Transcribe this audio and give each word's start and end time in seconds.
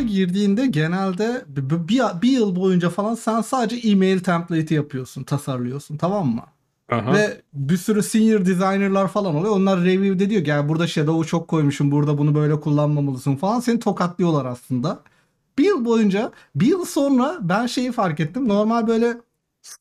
ajansa 0.00 0.14
girdiğinde 0.14 0.66
genelde 0.66 1.44
bir, 1.46 1.88
bir, 1.88 2.02
bir 2.22 2.30
yıl 2.30 2.56
boyunca 2.56 2.90
falan 2.90 3.14
sen 3.14 3.40
sadece 3.40 3.88
e-mail 3.88 4.20
template'i 4.20 4.74
yapıyorsun, 4.74 5.24
tasarlıyorsun 5.24 5.96
tamam 5.96 6.26
mı? 6.26 6.42
Aha. 6.92 7.12
Ve 7.14 7.40
bir 7.52 7.76
sürü 7.76 8.02
senior 8.02 8.40
designer'lar 8.40 9.08
falan 9.08 9.34
oluyor. 9.34 9.56
Onlar 9.56 9.80
review'de 9.80 10.30
diyor 10.30 10.44
ki 10.44 10.50
yani 10.50 10.68
burada 10.68 10.86
shadow'u 10.86 11.24
çok 11.24 11.48
koymuşum, 11.48 11.90
burada 11.90 12.18
bunu 12.18 12.34
böyle 12.34 12.60
kullanmamalısın 12.60 13.36
falan. 13.36 13.60
Seni 13.60 13.78
tokatlıyorlar 13.78 14.44
aslında. 14.44 15.00
Bir 15.58 15.64
yıl 15.64 15.84
boyunca, 15.84 16.32
bir 16.54 16.66
yıl 16.66 16.84
sonra 16.84 17.38
ben 17.40 17.66
şeyi 17.66 17.92
fark 17.92 18.20
ettim. 18.20 18.48
Normal 18.48 18.86
böyle 18.86 19.16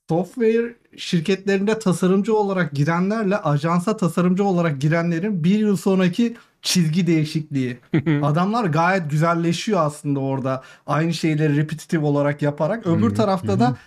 software 0.10 0.75
şirketlerinde 0.97 1.79
tasarımcı 1.79 2.36
olarak 2.36 2.71
girenlerle 2.71 3.38
ajansa 3.38 3.97
tasarımcı 3.97 4.43
olarak 4.43 4.82
girenlerin 4.82 5.43
bir 5.43 5.60
yıl 5.60 5.78
sonraki 5.78 6.36
çizgi 6.61 7.07
değişikliği. 7.07 7.77
Adamlar 8.21 8.65
gayet 8.65 9.11
güzelleşiyor 9.11 9.79
aslında 9.81 10.19
orada. 10.19 10.63
Aynı 10.87 11.13
şeyleri 11.13 11.57
repetitif 11.57 12.04
olarak 12.04 12.41
yaparak. 12.41 12.87
Öbür 12.87 13.15
tarafta 13.15 13.59
da 13.59 13.77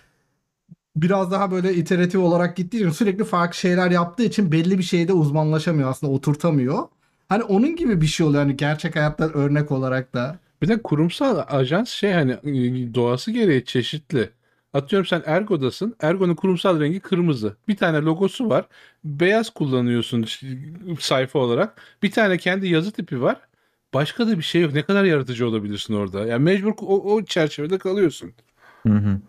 biraz 0.95 1.31
daha 1.31 1.51
böyle 1.51 1.73
iteratif 1.73 2.21
olarak 2.21 2.57
gittiği 2.57 2.77
için 2.77 2.89
sürekli 2.89 3.23
farklı 3.23 3.57
şeyler 3.57 3.91
yaptığı 3.91 4.23
için 4.23 4.51
belli 4.51 4.77
bir 4.77 4.83
şeyde 4.83 5.13
uzmanlaşamıyor 5.13 5.89
aslında 5.89 6.13
oturtamıyor. 6.13 6.87
Hani 7.29 7.43
onun 7.43 7.75
gibi 7.75 8.01
bir 8.01 8.05
şey 8.05 8.25
oluyor 8.25 8.43
hani 8.43 8.57
gerçek 8.57 8.95
hayattan 8.95 9.33
örnek 9.33 9.71
olarak 9.71 10.13
da. 10.13 10.37
Bir 10.61 10.67
de 10.67 10.81
kurumsal 10.81 11.45
ajans 11.49 11.89
şey 11.89 12.11
hani 12.11 12.31
e, 12.31 12.93
doğası 12.93 13.31
gereği 13.31 13.65
çeşitli. 13.65 14.29
Atıyorum 14.73 15.05
sen 15.05 15.23
Ergo'dasın. 15.25 15.95
Ergo'nun 15.99 16.35
kurumsal 16.35 16.79
rengi 16.79 16.99
kırmızı. 16.99 17.55
Bir 17.67 17.77
tane 17.77 17.97
logosu 17.97 18.49
var. 18.49 18.65
Beyaz 19.03 19.49
kullanıyorsun 19.49 20.25
sayfa 20.99 21.39
olarak. 21.39 21.81
Bir 22.03 22.11
tane 22.11 22.37
kendi 22.37 22.67
yazı 22.67 22.91
tipi 22.91 23.21
var. 23.21 23.37
Başka 23.93 24.27
da 24.27 24.37
bir 24.37 24.43
şey 24.43 24.61
yok. 24.61 24.73
Ne 24.73 24.81
kadar 24.81 25.03
yaratıcı 25.03 25.47
olabilirsin 25.47 25.93
orada. 25.93 26.25
Yani 26.25 26.43
mecbur 26.43 26.73
o, 26.81 27.13
o 27.13 27.25
çerçevede 27.25 27.77
kalıyorsun. 27.77 28.33
Hı 28.87 28.93
hı. 28.93 29.19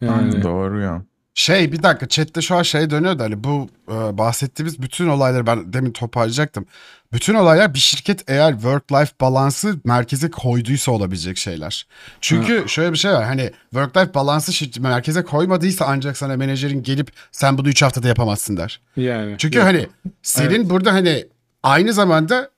Yani. 0.00 0.42
Doğru 0.42 0.80
ya. 0.80 1.02
Şey 1.40 1.72
bir 1.72 1.82
dakika 1.82 2.08
chatte 2.08 2.42
şu 2.42 2.56
an 2.56 2.62
şey 2.62 2.90
dönüyordu 2.90 3.22
hani 3.22 3.44
bu 3.44 3.68
e, 3.88 4.18
bahsettiğimiz 4.18 4.82
bütün 4.82 5.08
olayları 5.08 5.46
ben 5.46 5.72
demin 5.72 5.92
toparlayacaktım. 5.92 6.66
Bütün 7.12 7.34
olaylar 7.34 7.74
bir 7.74 7.78
şirket 7.78 8.30
eğer 8.30 8.52
work 8.52 8.92
life 8.92 9.12
balansı 9.20 9.76
merkeze 9.84 10.30
koyduysa 10.30 10.92
olabilecek 10.92 11.38
şeyler. 11.38 11.86
Çünkü 12.20 12.64
şöyle 12.66 12.92
bir 12.92 12.98
şey 12.98 13.12
var 13.12 13.24
hani 13.24 13.50
work 13.70 13.96
life 13.96 14.14
balansı 14.14 14.52
şirket 14.52 14.82
merkeze 14.82 15.22
koymadıysa 15.22 15.84
ancak 15.88 16.16
sana 16.16 16.36
menajerin 16.36 16.82
gelip 16.82 17.12
sen 17.32 17.58
bunu 17.58 17.68
3 17.68 17.82
haftada 17.82 18.08
yapamazsın 18.08 18.56
der. 18.56 18.80
Yani. 18.96 19.34
Çünkü 19.38 19.58
Yok. 19.58 19.66
hani 19.66 19.86
senin 20.22 20.70
burada 20.70 20.92
hani 20.92 21.26
aynı 21.62 21.92
zamanda 21.92 22.50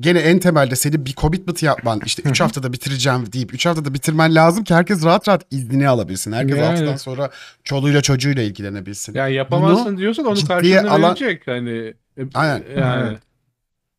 gene 0.00 0.18
en 0.18 0.38
temelde 0.38 0.76
senin 0.76 1.06
bir 1.06 1.12
commitment 1.14 1.62
yapman 1.62 2.00
işte 2.06 2.22
3 2.22 2.40
haftada 2.40 2.72
bitireceğim 2.72 3.32
deyip 3.32 3.54
3 3.54 3.66
haftada 3.66 3.94
bitirmen 3.94 4.34
lazım 4.34 4.64
ki 4.64 4.74
herkes 4.74 5.04
rahat 5.04 5.28
rahat 5.28 5.42
iznini 5.50 5.88
alabilsin. 5.88 6.32
Herkes 6.32 6.56
Yani. 6.58 6.66
haftadan 6.66 6.96
sonra 6.96 7.30
çoluğuyla 7.64 8.02
çocuğuyla 8.02 8.42
ilgilenebilsin. 8.42 9.14
yani 9.14 9.34
yapamazsın 9.34 9.86
Bunu 9.86 9.98
diyorsan 9.98 10.24
onu 10.26 10.46
karşılığını 10.46 10.90
alan- 10.90 11.02
verecek. 11.10 11.46
Hani, 11.46 11.94
e, 12.18 12.22
Aynen. 12.34 12.62
Yani. 12.78 13.16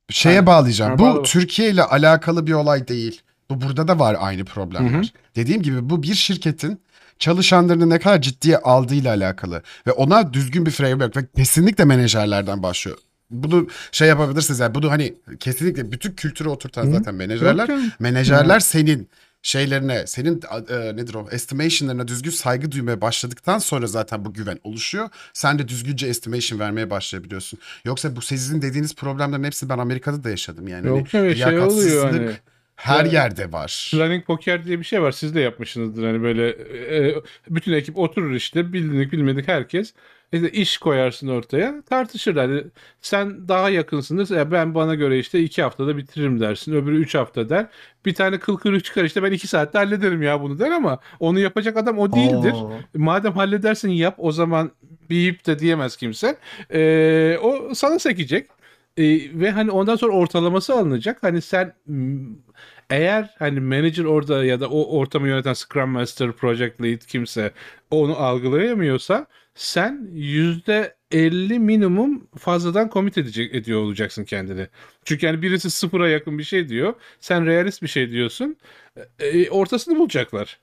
Şeye 0.10 0.30
Aynen. 0.30 0.46
bağlayacağım. 0.46 1.00
Bu 1.00 1.04
bağla. 1.04 1.24
Türkiye 1.24 1.70
ile 1.70 1.84
alakalı 1.84 2.48
bir 2.48 2.54
olay 2.54 2.88
değil. 2.88 3.22
Bu 3.50 3.62
burada 3.62 3.88
da 3.88 4.00
var 4.00 4.18
aynı 4.20 4.46
problemler. 4.46 4.92
Hı 4.94 4.98
hı. 4.98 5.02
Dediğim 5.36 5.62
gibi 5.62 5.90
bu 5.90 6.04
bir 6.04 6.14
şirketin 6.14 6.82
çalışanlarını 7.20 7.90
ne 7.90 8.00
kadar 8.00 8.22
ciddiye 8.22 8.58
aldığıyla 8.58 9.14
alakalı 9.14 9.62
ve 9.88 9.92
ona 9.92 10.34
düzgün 10.34 10.66
bir 10.66 10.72
framework 10.72 11.18
ve 11.18 11.28
kesinlikle 11.38 11.86
menajerlerden 11.86 12.64
başlıyor. 12.64 12.98
Bunu 13.30 13.68
şey 13.92 14.08
yapabilirsiniz 14.08 14.60
yani 14.60 14.76
bunu 14.76 14.92
hani 14.92 15.16
kesinlikle 15.40 15.92
bütün 15.92 16.12
kültürü 16.12 16.50
oturtan 16.50 16.92
zaten 16.92 17.16
menajerler. 17.16 17.70
Yok. 17.70 17.80
Menajerler 18.00 18.60
senin 18.60 19.10
şeylerine, 19.42 20.08
senin 20.08 20.42
e, 20.70 20.96
nedir 20.96 21.14
o 21.14 21.28
estimation'larına 21.32 22.08
düzgün 22.08 22.32
saygı 22.32 22.72
duymaya 22.72 23.02
başladıktan 23.02 23.60
sonra 23.60 23.88
zaten 23.88 24.26
bu 24.26 24.34
güven 24.34 24.60
oluşuyor. 24.64 25.10
Sen 25.34 25.60
de 25.60 25.68
düzgünce 25.68 26.08
estimation 26.08 26.60
vermeye 26.60 26.90
başlayabiliyorsun. 26.90 27.60
Yoksa 27.86 28.16
bu 28.16 28.22
sizin 28.22 28.62
dediğiniz 28.62 28.96
problemlerin 28.96 29.44
hepsini 29.44 29.70
ben 29.70 29.78
Amerika'da 29.78 30.24
da 30.24 30.30
yaşadım 30.30 30.68
yani. 30.68 30.88
Yok 30.88 31.10
canım, 31.10 31.36
şey 31.36 31.60
oluyor 31.60 32.12
hani. 32.12 32.32
her 32.76 33.06
Ya- 33.06 33.12
yerde 33.12 33.52
var. 33.52 33.92
Running 33.94 34.26
poker 34.26 34.66
diye 34.66 34.80
bir 34.80 34.84
şey 34.84 35.02
var. 35.02 35.12
Siz 35.12 35.36
de 35.36 35.40
yapmışsınızdır. 35.40 36.04
Hani 36.04 36.22
böyle 36.22 36.50
e, 36.50 37.16
bütün 37.50 37.74
ekip 37.74 37.98
oturur 37.98 38.32
işte. 38.32 38.74
Bildik 38.74 39.12
bilmedik 39.12 39.48
herkes. 39.48 39.94
İşte 40.34 40.50
iş 40.52 40.78
koyarsın 40.78 41.28
ortaya. 41.28 41.82
Tartışırlar. 41.90 42.50
Hani 42.50 42.64
sen 43.02 43.48
daha 43.48 43.70
yakınsındır. 43.70 44.36
Ya 44.36 44.52
ben 44.52 44.76
bana 44.76 44.96
göre 44.96 45.20
işte 45.20 45.40
iki 45.40 45.62
haftada 45.62 45.98
bitiririm 45.98 46.40
dersin. 46.40 46.74
Öbürü 46.74 46.98
üç 46.98 47.16
hafta 47.16 47.50
der. 47.50 47.68
Bir 48.06 48.14
tane 48.14 48.40
kıl 48.40 48.58
kırık 48.58 48.86
çıkar 48.86 49.04
işte 49.04 49.24
ben 49.24 49.32
iki 49.32 49.48
saatte 49.48 49.78
hallederim 49.78 50.22
ya 50.22 50.42
bunu 50.42 50.60
der 50.60 50.72
ama 50.72 51.00
onu 51.20 51.40
yapacak 51.40 51.78
adam 51.78 51.98
o 52.00 52.14
değildir. 52.14 52.54
Oo. 52.54 52.72
Madem 52.96 53.34
halledersin 53.34 53.90
yap 53.90 54.16
o 54.18 54.32
zaman 54.32 54.72
bip 55.10 55.46
de 55.46 55.60
diyemez 55.60 55.98
kimse. 55.98 56.38
Ee, 56.74 57.38
o 57.42 57.74
sana 57.74 58.00
sekecek. 58.00 58.50
Ee, 58.98 59.04
ve 59.40 59.52
hani 59.52 59.72
ondan 59.72 59.96
sonra 59.96 60.14
ortalaması 60.14 60.74
alınacak. 60.74 61.24
Hani 61.24 61.42
sen 61.42 61.74
eğer 62.90 63.36
hani 63.40 63.60
manager 63.60 64.04
orada 64.04 64.46
ya 64.46 64.60
da 64.60 64.70
o 64.70 64.98
ortamı 64.98 65.28
yöneten 65.28 65.54
Scrum 65.54 65.90
Master, 65.90 66.32
Project 66.32 66.82
Lead 66.82 67.00
kimse 67.08 67.52
onu 67.92 68.18
algılayamıyorsa 68.18 69.26
sen 69.58 70.10
yüzde 70.14 70.96
50 71.12 71.60
minimum 71.60 72.28
fazladan 72.38 72.90
commit 72.94 73.18
edecek, 73.18 73.56
ediyor 73.56 73.80
olacaksın 73.80 74.24
kendini. 74.24 74.68
Çünkü 75.06 75.26
yani 75.26 75.42
birisi 75.42 75.72
sıfıra 75.72 76.10
yakın 76.10 76.38
bir 76.38 76.44
şey 76.44 76.70
diyor. 76.70 76.94
Sen 77.20 77.46
realist 77.46 77.82
bir 77.82 77.88
şey 77.88 78.12
diyorsun. 78.12 78.58
E, 79.20 79.50
ortasını 79.50 80.00
bulacaklar. 80.00 80.60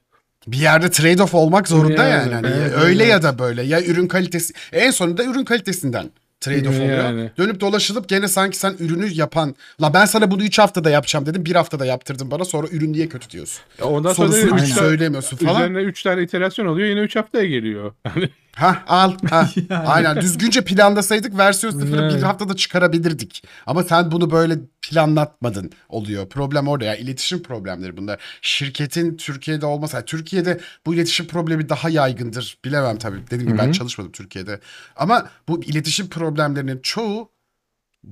Bir 0.47 0.57
yerde 0.57 0.87
trade-off 0.87 1.37
olmak 1.37 1.69
zorunda 1.69 2.05
Yani, 2.05 2.33
yani. 2.33 2.47
Evet, 2.47 2.73
öyle 2.83 3.05
ya 3.05 3.23
da 3.23 3.39
böyle. 3.39 3.63
Ya 3.63 3.85
ürün 3.85 4.09
kalitesi 4.09 4.55
en 4.73 4.91
sonunda 4.91 5.25
ürün 5.25 5.45
kalitesinden 5.45 6.11
trade-off 6.41 6.83
oluyor. 6.83 6.99
Yani. 6.99 7.31
Dönüp 7.39 7.61
dolaşılıp 7.61 8.09
gene 8.09 8.29
sanki 8.29 8.57
sen 8.57 8.77
ürünü 8.79 9.07
yapan 9.13 9.55
la 9.83 9.95
ben 9.95 10.05
sana 10.05 10.31
bunu 10.31 10.43
3 10.43 10.59
haftada 10.59 10.91
yapacağım 10.91 11.27
dedim. 11.27 11.45
Bir 11.45 11.55
haftada 11.55 11.87
yaptırdın 11.87 12.31
bana 12.31 12.45
sonra 12.45 12.67
ürün 12.71 12.93
niye 12.93 13.09
kötü 13.09 13.31
diyorsun. 13.31 13.63
Ondan 13.83 14.13
sonra 14.13 14.29
Sorusunu 14.29 14.61
üç 14.61 14.69
tane- 14.69 14.75
söylemiyorsun 14.75 15.37
falan. 15.37 15.63
Üzerine 15.63 15.89
3 15.89 16.03
tane 16.03 16.23
iterasyon 16.23 16.67
oluyor 16.67 16.89
yine 16.89 17.01
3 17.01 17.17
haftaya 17.17 17.47
geliyor. 17.47 17.93
Hani 18.05 18.29
Ha 18.57 18.85
al 18.87 19.17
ha. 19.31 19.49
Yani. 19.69 19.87
Aynen 19.89 20.21
düzgünce 20.21 20.65
planlasaydık 20.65 21.39
versiyon 21.39 21.73
sıfırı 21.73 22.03
Yani. 22.03 22.17
bir 22.17 22.23
haftada 22.23 22.57
çıkarabilirdik. 22.57 23.45
Ama 23.67 23.83
sen 23.83 24.11
bunu 24.11 24.31
böyle 24.31 24.59
planlatmadın 24.83 25.71
oluyor. 25.89 26.29
Problem 26.29 26.69
orada 26.69 26.85
ya 26.85 26.97
iletişim 26.97 27.43
problemleri 27.43 27.97
bunlar. 27.97 28.21
Şirketin 28.43 29.17
Türkiye'de 29.17 29.67
olmasa 29.67 29.97
yani 29.97 30.05
Türkiye'de 30.05 30.61
bu 30.87 30.95
iletişim 30.95 31.27
problemi 31.27 31.69
daha 31.69 31.89
yaygındır. 31.89 32.59
Bilemem 32.65 32.99
tabii. 32.99 33.23
Dediğim 33.31 33.47
gibi 33.47 33.59
ben 33.59 33.73
çalışmadım 33.73 34.13
Türkiye'de. 34.13 34.61
Ama 34.97 35.29
bu 35.49 35.65
iletişim 35.65 36.09
problemlerinin 36.09 36.81
çoğu 36.83 37.31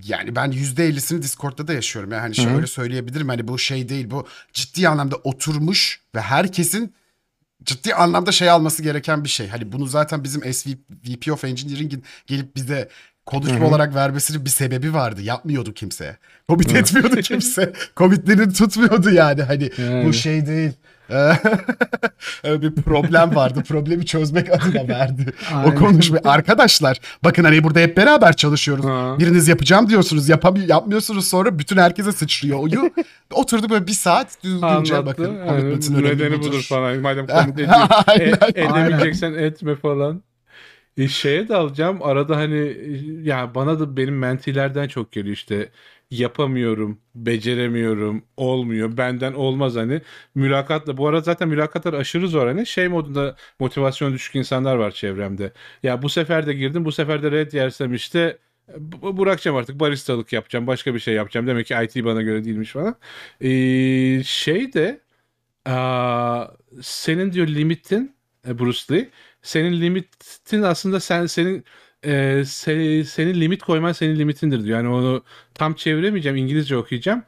yani 0.05 0.37
ben 0.37 0.53
%50'sini 0.53 1.23
Discord'da 1.23 1.69
da 1.69 1.73
yaşıyorum. 1.73 2.13
Yani 2.13 2.21
hani 2.21 2.35
şöyle 2.35 2.67
söyleyebilirim. 2.67 3.29
Hani 3.29 3.49
bu 3.49 3.59
şey 3.59 3.89
değil. 3.89 4.11
Bu 4.11 4.27
ciddi 4.53 4.89
anlamda 4.89 5.17
oturmuş 5.17 6.01
ve 6.15 6.21
herkesin 6.21 6.95
ciddi 7.65 7.95
anlamda 7.95 8.33
şey 8.33 8.51
alması 8.51 8.83
gereken 8.83 9.25
bir 9.25 9.29
şey. 9.29 9.49
Hani 9.49 9.73
bunu 9.73 9.87
zaten 9.87 10.25
bizim 10.25 10.55
SVP 10.55 11.33
of 11.33 11.45
Engineering'in 11.45 12.05
gelip 12.27 12.57
bize 12.57 12.89
konuşma 13.27 13.67
olarak 13.67 13.95
vermesinin 13.95 14.45
bir 14.45 14.51
sebebi 14.51 14.95
vardı. 14.95 15.23
Yapmıyordu 15.23 15.75
kimse. 15.75 16.17
Commit 16.49 16.75
etmiyordu 16.75 17.17
kimse. 17.23 17.73
Commitlerini 17.97 18.53
tutmuyordu 18.53 19.11
yani. 19.11 19.43
Hani 19.43 19.71
bu 19.79 19.83
Yani. 19.83 20.15
şey 20.15 20.47
değil. 20.47 20.73
Ee, 21.13 21.33
bir 22.63 22.75
problem 22.75 23.35
vardı. 23.35 23.63
Problemi 23.69 24.07
çözmek 24.07 24.53
adına 24.53 24.89
verdi. 24.89 25.33
o 25.67 25.75
konuşma. 25.75 26.19
Arkadaşlar 26.25 26.99
bakın 27.25 27.45
hani 27.45 27.65
burada 27.65 27.81
hep 27.81 27.97
beraber 27.97 28.33
çalışıyoruz. 28.37 28.85
Ha. 28.85 29.17
Biriniz 29.19 29.49
yapacağım 29.49 29.89
diyorsunuz. 29.89 30.29
Yapam 30.29 30.57
yapmıyorsunuz 30.67 31.29
sonra 31.29 31.59
bütün 31.59 31.77
herkese 31.77 32.13
sıçrıyor 32.13 32.59
oyu. 32.59 32.91
Oturduk 33.33 33.71
böyle 33.71 33.87
bir 33.87 33.93
saat 33.93 34.45
düzgünce 34.45 35.07
bakın. 35.07 35.37
Yani 35.47 35.75
nedeni 36.03 36.39
budur. 36.39 36.49
budur 36.49 36.63
falan. 36.63 36.99
Madem 36.99 37.27
komit 37.27 37.55
ediyorsun. 37.55 37.89
E, 38.55 38.61
edemeyeceksen 38.61 39.33
etme 39.33 39.77
falan. 39.77 40.23
E, 40.97 41.09
şeye 41.09 41.49
dalacağım. 41.49 42.03
Arada 42.03 42.37
hani 42.37 42.57
e, 42.59 43.23
ya 43.29 43.55
bana 43.55 43.81
da 43.81 43.97
benim 43.97 44.19
mentilerden 44.19 44.89
çok 44.89 45.13
geliyor 45.13 45.35
işte 45.35 45.71
yapamıyorum, 46.11 46.99
beceremiyorum, 47.15 48.25
olmuyor, 48.37 48.97
benden 48.97 49.33
olmaz 49.33 49.77
hani. 49.77 50.01
Mülakatla 50.35 50.97
bu 50.97 51.09
arada 51.09 51.21
zaten 51.21 51.49
mülakatlar 51.49 51.95
aşırı 51.95 52.29
zor 52.29 52.47
hani. 52.47 52.67
Şey 52.67 52.89
modunda 52.89 53.37
motivasyon 53.61 54.13
düşük 54.15 54.35
insanlar 54.35 54.77
var 54.77 54.91
çevremde. 54.91 55.53
Ya 55.83 56.03
bu 56.03 56.09
sefer 56.09 56.47
de 56.47 56.53
girdim, 56.55 56.85
bu 56.85 56.93
sefer 56.93 57.23
de 57.23 57.31
red 57.31 57.53
yersem 57.53 57.95
işte 57.95 58.39
b- 58.79 59.17
bırakacağım 59.19 59.57
artık 59.57 59.81
baristalık 59.81 60.33
yapacağım, 60.33 60.67
başka 60.67 60.95
bir 60.95 60.99
şey 61.01 61.15
yapacağım. 61.15 61.47
Demek 61.47 61.67
ki 61.67 61.75
IT 61.85 62.05
bana 62.05 62.23
göre 62.23 62.45
değilmiş 62.45 62.71
falan. 62.73 62.97
Ee, 63.41 64.23
şey 64.25 64.73
de 64.73 65.01
aa, 65.67 66.47
senin 66.83 67.33
diyor 67.33 67.49
limitin 67.49 68.17
e, 68.49 68.59
Bruce 68.59 68.95
Lee. 68.95 69.11
Senin 69.43 69.81
limitin 69.81 70.63
aslında 70.63 71.01
sen 71.01 71.27
senin 71.27 71.65
e, 72.05 72.11
se- 72.45 73.05
senin 73.05 73.41
limit 73.41 73.63
koyman 73.63 73.93
senin 73.93 74.19
limitindir 74.19 74.65
diyor. 74.65 74.79
Yani 74.79 74.89
onu 74.89 75.25
tam 75.55 75.75
çeviremeyeceğim. 75.75 76.37
İngilizce 76.37 76.77
okuyacağım. 76.77 77.25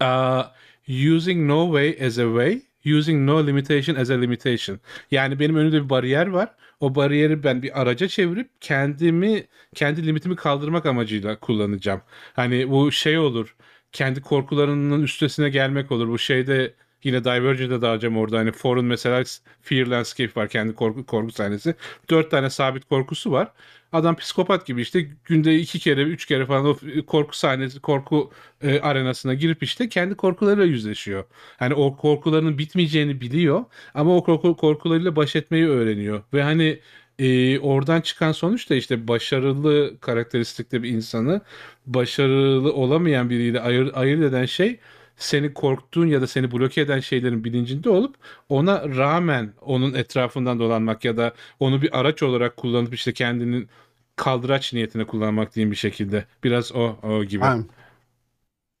Aa, 0.00 0.44
using 0.88 1.50
no 1.50 1.66
way 1.66 2.06
as 2.06 2.18
a 2.18 2.24
way, 2.24 2.62
using 2.98 3.28
no 3.30 3.46
limitation 3.46 3.96
as 3.96 4.10
a 4.10 4.14
limitation. 4.14 4.80
Yani 5.10 5.40
benim 5.40 5.56
önümde 5.56 5.84
bir 5.84 5.90
bariyer 5.90 6.26
var. 6.26 6.54
O 6.80 6.94
bariyeri 6.94 7.42
ben 7.44 7.62
bir 7.62 7.80
araca 7.80 8.08
çevirip 8.08 8.50
kendimi 8.60 9.46
kendi 9.74 10.06
limitimi 10.06 10.36
kaldırmak 10.36 10.86
amacıyla 10.86 11.40
kullanacağım. 11.40 12.02
Hani 12.34 12.70
bu 12.70 12.92
şey 12.92 13.18
olur. 13.18 13.56
Kendi 13.92 14.20
korkularının 14.20 15.02
üstesine 15.02 15.48
gelmek 15.50 15.92
olur. 15.92 16.08
Bu 16.08 16.18
şeyde 16.18 16.74
yine 17.04 17.24
Divergence'de 17.24 17.82
de 17.82 17.86
alacağım 17.86 18.16
orada. 18.16 18.38
Hani 18.38 18.52
For'un 18.52 18.84
mesela 18.84 19.24
Fear 19.62 19.86
Landscape 19.86 20.40
var 20.40 20.48
kendi 20.48 20.74
korku, 20.74 21.06
korku 21.06 21.32
sahnesi. 21.32 21.74
Dört 22.10 22.30
tane 22.30 22.50
sabit 22.50 22.84
korkusu 22.88 23.32
var. 23.32 23.52
Adam 23.92 24.16
psikopat 24.16 24.66
gibi 24.66 24.82
işte 24.82 25.08
günde 25.24 25.56
iki 25.56 25.78
kere, 25.78 26.02
üç 26.02 26.26
kere 26.26 26.46
falan 26.46 26.66
o 26.66 26.76
korku 27.06 27.36
sahnesi, 27.36 27.80
korku 27.80 28.30
e, 28.62 28.80
arenasına 28.80 29.34
girip 29.34 29.62
işte 29.62 29.88
kendi 29.88 30.14
korkularıyla 30.14 30.64
yüzleşiyor. 30.64 31.24
Hani 31.58 31.74
o 31.74 31.96
korkularının 31.96 32.58
bitmeyeceğini 32.58 33.20
biliyor 33.20 33.64
ama 33.94 34.16
o 34.16 34.24
korku, 34.24 34.56
korkularıyla 34.56 35.16
baş 35.16 35.36
etmeyi 35.36 35.66
öğreniyor. 35.68 36.22
Ve 36.32 36.42
hani 36.42 36.80
e, 37.18 37.58
oradan 37.58 38.00
çıkan 38.00 38.32
sonuç 38.32 38.70
da 38.70 38.74
işte 38.74 39.08
başarılı 39.08 40.00
karakteristikte 40.00 40.82
bir 40.82 40.90
insanı 40.90 41.40
başarılı 41.86 42.72
olamayan 42.72 43.30
biriyle 43.30 43.60
ayır, 43.60 43.90
ayırt 43.94 44.22
eden 44.22 44.44
şey 44.46 44.80
seni 45.16 45.54
korktuğun 45.54 46.06
ya 46.06 46.20
da 46.20 46.26
seni 46.26 46.52
bloke 46.52 46.80
eden 46.80 47.00
şeylerin 47.00 47.44
bilincinde 47.44 47.90
olup 47.90 48.16
ona 48.48 48.96
rağmen 48.96 49.52
onun 49.60 49.94
etrafından 49.94 50.58
dolanmak 50.58 51.04
ya 51.04 51.16
da 51.16 51.34
onu 51.60 51.82
bir 51.82 52.00
araç 52.00 52.22
olarak 52.22 52.56
kullanıp 52.56 52.94
işte 52.94 53.12
kendinin 53.12 53.68
kaldıraç 54.16 54.72
niyetine 54.72 55.04
kullanmak 55.04 55.54
diyeyim 55.54 55.70
bir 55.70 55.76
şekilde. 55.76 56.24
Biraz 56.44 56.72
o, 56.72 56.96
o 57.02 57.24
gibi. 57.24 57.44
Aynen. 57.44 57.66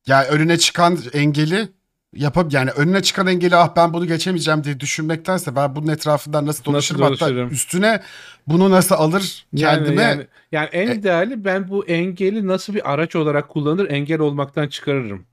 Ya 0.06 0.24
önüne 0.24 0.58
çıkan 0.58 0.98
engeli 1.12 1.68
yapıp 2.12 2.52
yani 2.52 2.70
önüne 2.70 3.02
çıkan 3.02 3.26
engeli 3.26 3.56
ah 3.56 3.76
ben 3.76 3.92
bunu 3.92 4.06
geçemeyeceğim 4.06 4.64
diye 4.64 4.80
düşünmektense 4.80 5.56
ben 5.56 5.76
bunun 5.76 5.88
etrafından 5.88 6.46
nasıl 6.46 6.64
dolaşırım, 6.64 7.02
hatta 7.02 7.20
dolaşırım? 7.20 7.50
üstüne 7.50 8.02
bunu 8.46 8.70
nasıl 8.70 8.94
alır 8.94 9.46
kendime 9.56 10.02
Yani, 10.02 10.10
yani, 10.10 10.26
yani 10.52 10.68
en 10.72 10.88
E- 10.88 10.94
ideali 10.94 11.44
ben 11.44 11.68
bu 11.68 11.86
engeli 11.86 12.46
nasıl 12.46 12.74
bir 12.74 12.92
araç 12.92 13.16
olarak 13.16 13.48
kullanır 13.48 13.90
engel 13.90 14.20
olmaktan 14.20 14.68
çıkarırım. 14.68 15.26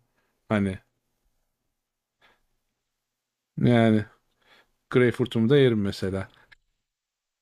Hani. 0.50 0.78
Yani. 3.62 4.06
Greyfurt'umu 4.90 5.50
da 5.50 5.58
yerim 5.58 5.82
mesela. 5.82 6.28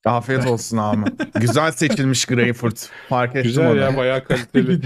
Afiyet 0.05 0.47
olsun 0.47 0.77
abi. 0.77 1.11
Güzel 1.35 1.71
seçilmiş 1.71 2.25
Greyfurt. 2.25 2.89
Fark 3.09 3.29
ettim 3.29 3.43
Güzel 3.43 3.71
onu. 3.71 3.77
ya 3.79 3.97
bayağı 3.97 4.23
kaliteli. 4.23 4.81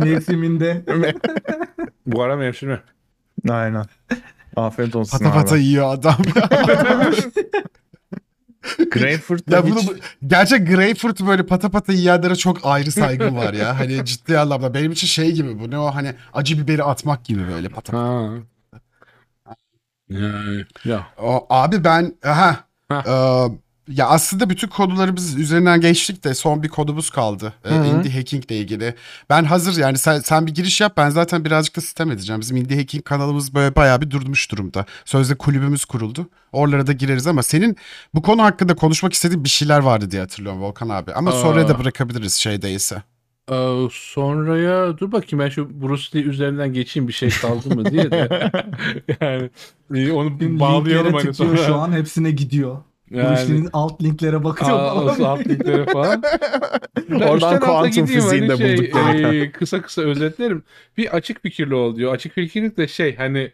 Mevsiminde. 0.04 0.84
Bu 2.06 2.22
ara 2.22 2.36
mevsimi. 2.36 2.80
Aynen. 3.48 3.84
Afiyet 4.56 4.96
olsun 4.96 5.18
pata 5.18 5.32
pata 5.32 5.54
abi. 5.54 5.64
yiyor 5.64 5.94
adam. 5.94 6.16
Greyfurt'ta 8.90 9.56
ya 9.56 9.64
bunu 9.64 9.80
hiç... 9.80 9.90
gerçek 10.26 10.68
Greyfurt 10.68 11.20
böyle 11.20 11.46
pata 11.46 11.70
pata 11.70 11.92
yiyenlere 11.92 12.34
çok 12.36 12.58
ayrı 12.62 12.92
saygım 12.92 13.36
var 13.36 13.52
ya. 13.54 13.78
Hani 13.78 14.04
ciddi 14.04 14.38
anlamda 14.38 14.74
benim 14.74 14.92
için 14.92 15.06
şey 15.06 15.32
gibi 15.32 15.58
bu 15.58 15.70
ne 15.70 15.78
o 15.78 15.94
hani 15.94 16.14
acı 16.32 16.58
biberi 16.58 16.82
atmak 16.82 17.24
gibi 17.24 17.48
böyle 17.48 17.68
pata 17.68 17.92
pata. 17.92 17.98
Ha. 17.98 18.30
Yani, 20.10 20.64
ya. 20.84 21.06
O, 21.22 21.46
abi 21.50 21.84
ben 21.84 22.14
aha 22.24 22.56
e, 22.92 23.12
ya 23.88 24.06
aslında 24.06 24.50
bütün 24.50 24.68
konuları 24.68 25.16
biz 25.16 25.36
üzerinden 25.36 25.80
geçtik 25.80 26.24
de 26.24 26.34
son 26.34 26.62
bir 26.62 26.68
konumuz 26.68 27.10
kaldı. 27.10 27.52
E, 27.64 27.70
Hı 27.70 27.74
hı. 27.74 27.86
indie 27.86 28.12
hacking 28.12 28.44
ile 28.44 28.56
ilgili. 28.58 28.94
Ben 29.30 29.44
hazır 29.44 29.76
yani 29.76 29.98
sen, 29.98 30.20
sen 30.20 30.46
bir 30.46 30.54
giriş 30.54 30.80
yap 30.80 30.92
ben 30.96 31.10
zaten 31.10 31.44
birazcık 31.44 31.76
da 31.76 31.80
sistem 31.80 32.10
edeceğim. 32.10 32.40
Bizim 32.40 32.56
indie 32.56 32.76
hacking 32.76 33.04
kanalımız 33.04 33.54
böyle 33.54 33.76
bayağı 33.76 34.00
bir 34.00 34.10
durmuş 34.10 34.50
durumda. 34.50 34.86
Sözde 35.04 35.34
kulübümüz 35.34 35.84
kuruldu. 35.84 36.28
Oralara 36.52 36.86
da 36.86 36.92
gireriz 36.92 37.26
ama 37.26 37.42
senin 37.42 37.76
bu 38.14 38.22
konu 38.22 38.42
hakkında 38.42 38.76
konuşmak 38.76 39.12
istediğin 39.12 39.44
bir 39.44 39.48
şeyler 39.48 39.78
vardı 39.78 40.10
diye 40.10 40.22
hatırlıyorum 40.22 40.62
Volkan 40.62 40.88
abi. 40.88 41.12
Ama 41.12 41.32
sonraya 41.32 41.68
da 41.68 41.78
bırakabiliriz 41.78 42.34
şey 42.34 42.62
değilse. 42.62 43.02
Ee, 43.50 43.88
sonraya 43.92 44.98
dur 44.98 45.12
bakayım 45.12 45.44
ben 45.44 45.48
şu 45.48 45.82
Bruce 45.82 46.18
Lee 46.18 46.24
üzerinden 46.24 46.72
geçeyim 46.72 47.08
bir 47.08 47.12
şey 47.12 47.30
kaldı 47.30 47.74
mı 47.74 47.90
diye 47.90 48.10
de. 48.10 48.28
yani 49.20 49.50
e, 49.94 50.12
onu 50.12 50.40
Linklere 50.40 50.60
bağlayalım 50.60 51.14
hani 51.14 51.34
sonra. 51.34 51.56
şu 51.56 51.74
an 51.74 51.92
hepsine 51.92 52.30
gidiyor. 52.30 52.76
Yani, 53.10 53.48
Bruce 53.48 53.68
alt 53.72 54.02
linklere 54.02 54.44
bakıyor 54.44 54.78
Aa, 54.80 55.14
falan. 55.14 55.30
alt 55.30 55.46
linklere 55.46 55.86
falan. 55.86 56.22
Oradan 57.28 57.60
kuantum 57.60 58.06
fiziğini 58.06 58.48
hani 58.48 58.48
de 58.48 58.76
bulduk 58.76 58.94
demek. 58.94 59.24
e, 59.48 59.52
kısa 59.52 59.82
kısa 59.82 60.02
özetlerim. 60.02 60.62
Bir 60.96 61.16
açık 61.16 61.42
fikirli 61.42 61.74
ol 61.74 61.96
diyor. 61.96 62.14
Açık 62.14 62.32
fikirlik 62.34 62.76
de 62.76 62.88
şey 62.88 63.16
hani 63.16 63.52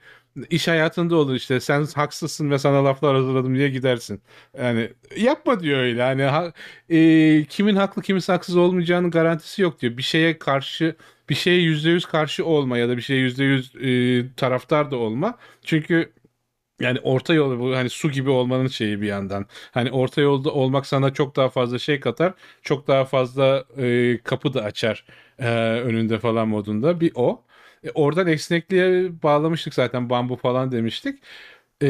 iş 0.50 0.68
hayatında 0.68 1.16
olur 1.16 1.34
işte 1.34 1.60
sen 1.60 1.86
haksızsın 1.94 2.50
ve 2.50 2.58
sana 2.58 2.84
laflar 2.84 3.16
hazırladım 3.16 3.54
diye 3.54 3.68
gidersin. 3.68 4.22
Yani 4.58 4.90
yapma 5.16 5.60
diyor 5.60 5.78
öyle. 5.78 6.02
Hani 6.02 6.22
ha- 6.22 6.52
e, 6.88 7.44
kimin 7.48 7.76
haklı 7.76 8.02
kimin 8.02 8.20
haksız 8.26 8.56
olmayacağının 8.56 9.10
garantisi 9.10 9.62
yok 9.62 9.80
diyor. 9.80 9.96
Bir 9.96 10.02
şeye 10.02 10.38
karşı 10.38 10.96
bir 11.28 11.34
şeye 11.34 11.60
yüzde 11.62 11.90
yüz 11.90 12.06
karşı 12.06 12.44
olma 12.46 12.78
ya 12.78 12.88
da 12.88 12.96
bir 12.96 13.02
şeye 13.02 13.20
yüzde 13.20 13.44
yüz 13.44 13.72
e, 13.76 14.34
taraftar 14.36 14.90
da 14.90 14.96
olma. 14.96 15.38
Çünkü 15.64 16.12
yani 16.80 17.00
orta 17.00 17.34
yol 17.34 17.58
bu 17.60 17.76
hani 17.76 17.90
su 17.90 18.10
gibi 18.10 18.30
olmanın 18.30 18.66
şeyi 18.68 19.00
bir 19.02 19.06
yandan. 19.06 19.46
Hani 19.72 19.90
orta 19.92 20.20
yolda 20.20 20.50
olmak 20.52 20.86
sana 20.86 21.12
çok 21.14 21.36
daha 21.36 21.48
fazla 21.48 21.78
şey 21.78 22.00
katar. 22.00 22.34
Çok 22.62 22.88
daha 22.88 23.04
fazla 23.04 23.64
e, 23.78 24.18
kapı 24.24 24.54
da 24.54 24.62
açar 24.64 25.04
e, 25.38 25.48
önünde 25.84 26.18
falan 26.18 26.48
modunda. 26.48 27.00
Bir 27.00 27.12
o. 27.14 27.43
E, 27.84 27.90
oradan 27.90 28.26
esnekliğe 28.26 29.22
bağlamıştık 29.22 29.74
zaten 29.74 30.10
bambu 30.10 30.36
falan 30.36 30.72
demiştik. 30.72 31.22
E, 31.82 31.88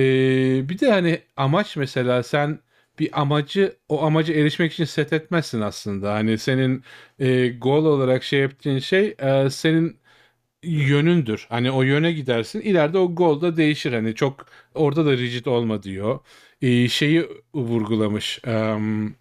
bir 0.69 0.79
de 0.79 0.91
hani 0.91 1.23
amaç 1.37 1.77
mesela 1.77 2.23
sen 2.23 2.59
bir 2.99 3.21
amacı 3.21 3.77
o 3.89 4.03
amaca 4.03 4.35
erişmek 4.35 4.73
için 4.73 4.85
set 4.85 5.13
etmezsin 5.13 5.61
aslında. 5.61 6.15
Hani 6.15 6.39
senin 6.39 6.85
e, 7.19 7.49
goal 7.49 7.85
olarak 7.85 8.25
şey 8.25 8.41
yaptığın 8.41 8.79
şey 8.79 9.15
e, 9.19 9.51
senin 9.51 9.99
yönündür. 10.63 11.47
Hani 11.51 11.71
o 11.71 11.83
yöne 11.83 12.13
gidersin. 12.13 12.61
İleride 12.61 12.99
o 12.99 13.15
goal 13.15 13.41
da 13.41 13.57
değişir. 13.57 13.93
Hani 13.93 14.15
çok 14.15 14.47
orada 14.75 15.07
da 15.07 15.13
rigid 15.13 15.47
olma 15.47 15.83
diyor. 15.83 16.21
Ee, 16.63 16.89
şeyi 16.89 17.29
vurgulamış. 17.55 18.41
em, 18.47 19.17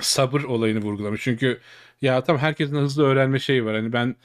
sabır 0.00 0.42
olayını 0.44 0.80
vurgulamış. 0.82 1.22
Çünkü 1.24 1.60
ya 2.02 2.24
tam 2.24 2.38
herkesin 2.38 2.76
hızlı 2.76 3.04
öğrenme 3.06 3.38
şeyi 3.38 3.64
var. 3.64 3.74
Hani 3.76 3.92
ben 3.92 4.16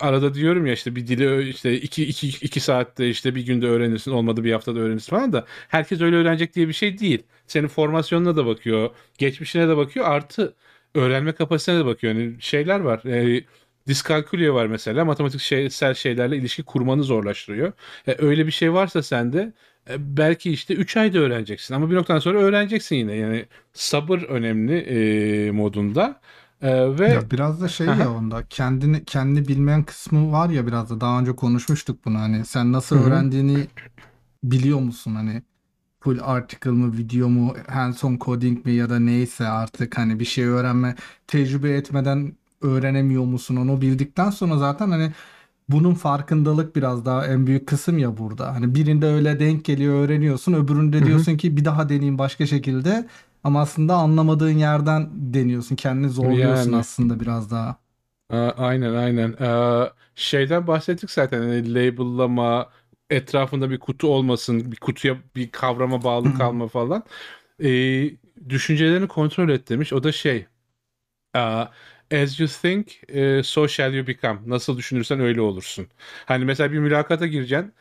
arada 0.00 0.34
diyorum 0.34 0.66
ya 0.66 0.72
işte 0.72 0.96
bir 0.96 1.06
dili 1.06 1.48
işte 1.48 1.80
iki, 1.80 2.04
iki, 2.06 2.28
iki 2.28 2.60
saatte 2.60 3.08
işte 3.08 3.34
bir 3.34 3.46
günde 3.46 3.66
öğrenirsin 3.66 4.10
olmadı 4.10 4.44
bir 4.44 4.52
haftada 4.52 4.78
öğrenirsin 4.80 5.10
falan 5.10 5.32
da 5.32 5.46
herkes 5.68 6.00
öyle 6.00 6.16
öğrenecek 6.16 6.54
diye 6.54 6.68
bir 6.68 6.72
şey 6.72 6.98
değil. 6.98 7.22
Senin 7.46 7.68
formasyonuna 7.68 8.36
da 8.36 8.46
bakıyor, 8.46 8.90
geçmişine 9.18 9.68
de 9.68 9.76
bakıyor 9.76 10.06
artı 10.06 10.54
öğrenme 10.94 11.32
kapasitesine 11.32 11.80
de 11.80 11.86
bakıyor. 11.86 12.14
Yani 12.14 12.36
şeyler 12.40 12.80
var. 12.80 13.04
E, 13.04 13.44
diskalkülye 13.88 14.52
var 14.54 14.66
mesela 14.66 15.04
matematiksel 15.04 15.94
şeylerle 15.94 16.36
ilişki 16.36 16.62
kurmanı 16.62 17.02
zorlaştırıyor. 17.02 17.72
E, 18.06 18.16
öyle 18.18 18.46
bir 18.46 18.52
şey 18.52 18.72
varsa 18.72 19.02
sende 19.02 19.52
e, 19.90 20.16
belki 20.16 20.52
işte 20.52 20.74
3 20.74 20.96
ayda 20.96 21.18
öğreneceksin 21.18 21.74
ama 21.74 21.90
bir 21.90 21.94
noktadan 21.94 22.18
sonra 22.18 22.38
öğreneceksin 22.38 22.96
yine. 22.96 23.14
Yani 23.16 23.46
sabır 23.72 24.22
önemli 24.22 24.76
e, 24.78 25.50
modunda. 25.50 26.20
E, 26.62 26.98
ve 26.98 27.08
Ya 27.12 27.30
biraz 27.30 27.60
da 27.60 27.68
şey 27.68 27.86
ya 27.86 28.12
onda 28.12 28.44
kendini 28.50 29.04
kendi 29.04 29.48
bilmeyen 29.48 29.82
kısmı 29.82 30.32
var 30.32 30.50
ya 30.50 30.66
biraz 30.66 30.90
da 30.90 31.00
daha 31.00 31.20
önce 31.20 31.36
konuşmuştuk 31.36 32.04
bunu 32.04 32.18
hani 32.18 32.44
sen 32.44 32.72
nasıl 32.72 32.96
öğrendiğini 32.96 33.66
biliyor 34.44 34.78
musun 34.78 35.14
hani 35.14 35.42
full 36.00 36.18
article 36.22 36.70
mı 36.70 36.96
video 36.96 37.28
mu 37.28 37.54
hands-on 37.68 38.18
coding 38.24 38.66
mi 38.66 38.72
ya 38.72 38.90
da 38.90 38.98
neyse 38.98 39.48
artık 39.48 39.98
hani 39.98 40.20
bir 40.20 40.24
şey 40.24 40.44
öğrenme 40.44 40.94
tecrübe 41.26 41.70
etmeden 41.76 42.32
öğrenemiyor 42.60 43.24
musun 43.24 43.56
onu 43.56 43.80
bildikten 43.80 44.30
sonra 44.30 44.56
zaten 44.58 44.90
hani 44.90 45.12
bunun 45.68 45.94
farkındalık 45.94 46.76
biraz 46.76 47.04
daha 47.04 47.26
en 47.26 47.46
büyük 47.46 47.66
kısım 47.66 47.98
ya 47.98 48.16
burada. 48.16 48.54
Hani 48.54 48.74
birinde 48.74 49.06
öyle 49.06 49.40
denk 49.40 49.64
geliyor 49.64 49.94
öğreniyorsun 50.04 50.52
öbüründe 50.52 51.04
diyorsun 51.06 51.36
ki 51.36 51.56
bir 51.56 51.64
daha 51.64 51.88
deneyeyim 51.88 52.18
başka 52.18 52.46
şekilde 52.46 53.06
ama 53.44 53.60
aslında 53.60 53.94
anlamadığın 53.96 54.58
yerden 54.58 55.10
deniyorsun 55.34 55.76
kendini 55.76 56.10
zorluyorsun 56.10 56.72
Yani. 56.72 56.74
aslında 56.74 57.20
biraz 57.20 57.50
daha. 57.50 57.76
A- 58.30 58.50
Aynen 58.56 58.94
aynen. 58.94 59.32
Ee, 59.40 59.90
şeyden 60.14 60.66
bahsettik 60.66 61.10
zaten 61.10 61.38
hani 61.42 61.74
labellama 61.74 62.70
etrafında 63.10 63.70
bir 63.70 63.78
kutu 63.80 64.08
olmasın 64.14 64.72
bir 64.72 64.76
kutuya 64.76 65.16
bir 65.36 65.50
kavrama 65.52 66.04
bağlı 66.04 66.32
kalma 66.32 66.68
falan. 66.68 67.04
Ee, 67.64 68.10
düşüncelerini 68.48 69.08
kontrol 69.08 69.48
et 69.50 69.68
demiş. 69.68 69.92
O 69.92 70.02
da 70.02 70.12
şey 70.12 70.46
aa, 71.34 71.66
as 72.12 72.40
you 72.40 72.48
think 72.62 73.00
e, 73.10 73.42
so 73.44 73.68
shall 73.68 73.94
you 73.94 74.06
become. 74.06 74.40
Nasıl 74.46 74.78
düşünürsen 74.78 75.20
öyle 75.20 75.40
olursun. 75.40 75.88
Hani 76.26 76.44
mesela 76.44 76.72
bir 76.72 76.78
mülakata 76.78 77.26
gireceksin. 77.26 77.74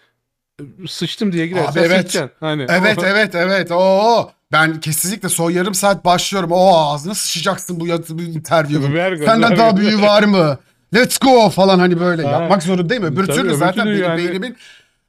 Sıçtım 0.87 1.31
diye 1.31 1.47
girersen 1.47 1.71
Abi 1.71 1.79
evet. 1.79 1.97
sıçacaksın. 2.07 2.37
Hani 2.39 2.65
Evet 2.69 2.97
evet 3.03 3.35
evet. 3.35 3.71
Oo. 3.71 4.31
Ben 4.51 4.79
kesinlikle 4.79 5.29
son 5.29 5.51
yarım 5.51 5.73
saat 5.73 6.05
başlıyorum. 6.05 6.51
Oo 6.51 6.75
ağzına 6.77 7.15
sıçacaksın 7.15 7.79
bu, 7.79 7.85
bu 8.09 8.21
interview'un. 8.21 9.25
Senden 9.25 9.57
daha 9.57 9.77
büyüğü 9.77 10.01
var 10.01 10.23
mı? 10.23 10.57
Let's 10.93 11.17
go 11.19 11.49
falan 11.49 11.79
hani 11.79 11.99
böyle 11.99 12.23
Ha. 12.23 12.31
yapmak 12.31 12.63
zorundayım. 12.63 13.03
Öbür 13.03 13.25
Tabii, 13.27 13.37
türlü 13.37 13.55
zaten 13.55 13.85
benim 13.85 14.03
yani- 14.03 14.17
beynimin 14.17 14.57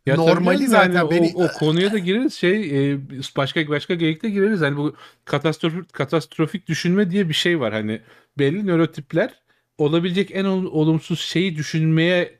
Ya 0.07 0.17
normali 0.17 0.67
zaten 0.67 0.93
yani 0.93 1.11
beni 1.11 1.33
o, 1.35 1.45
o 1.45 1.49
konuya 1.49 1.93
da 1.93 1.99
gireriz 1.99 2.35
şey 2.35 2.91
e, 2.93 2.99
başka 3.37 3.69
başka 3.69 3.95
geyikte 3.95 4.31
gireriz 4.31 4.61
hani 4.61 4.77
bu 4.77 4.97
katastrofik 5.25 5.93
katastrofik 5.93 6.67
düşünme 6.69 7.11
diye 7.11 7.29
bir 7.29 7.35
şey 7.35 7.61
var 7.61 7.73
hani 7.73 8.01
belli 8.39 8.67
nörotipler 8.67 9.31
olabilecek 9.79 10.31
en 10.35 10.45
ol- 10.45 10.67
olumsuz 10.73 11.21
şeyi 11.21 11.57
düşünmeye 11.57 12.35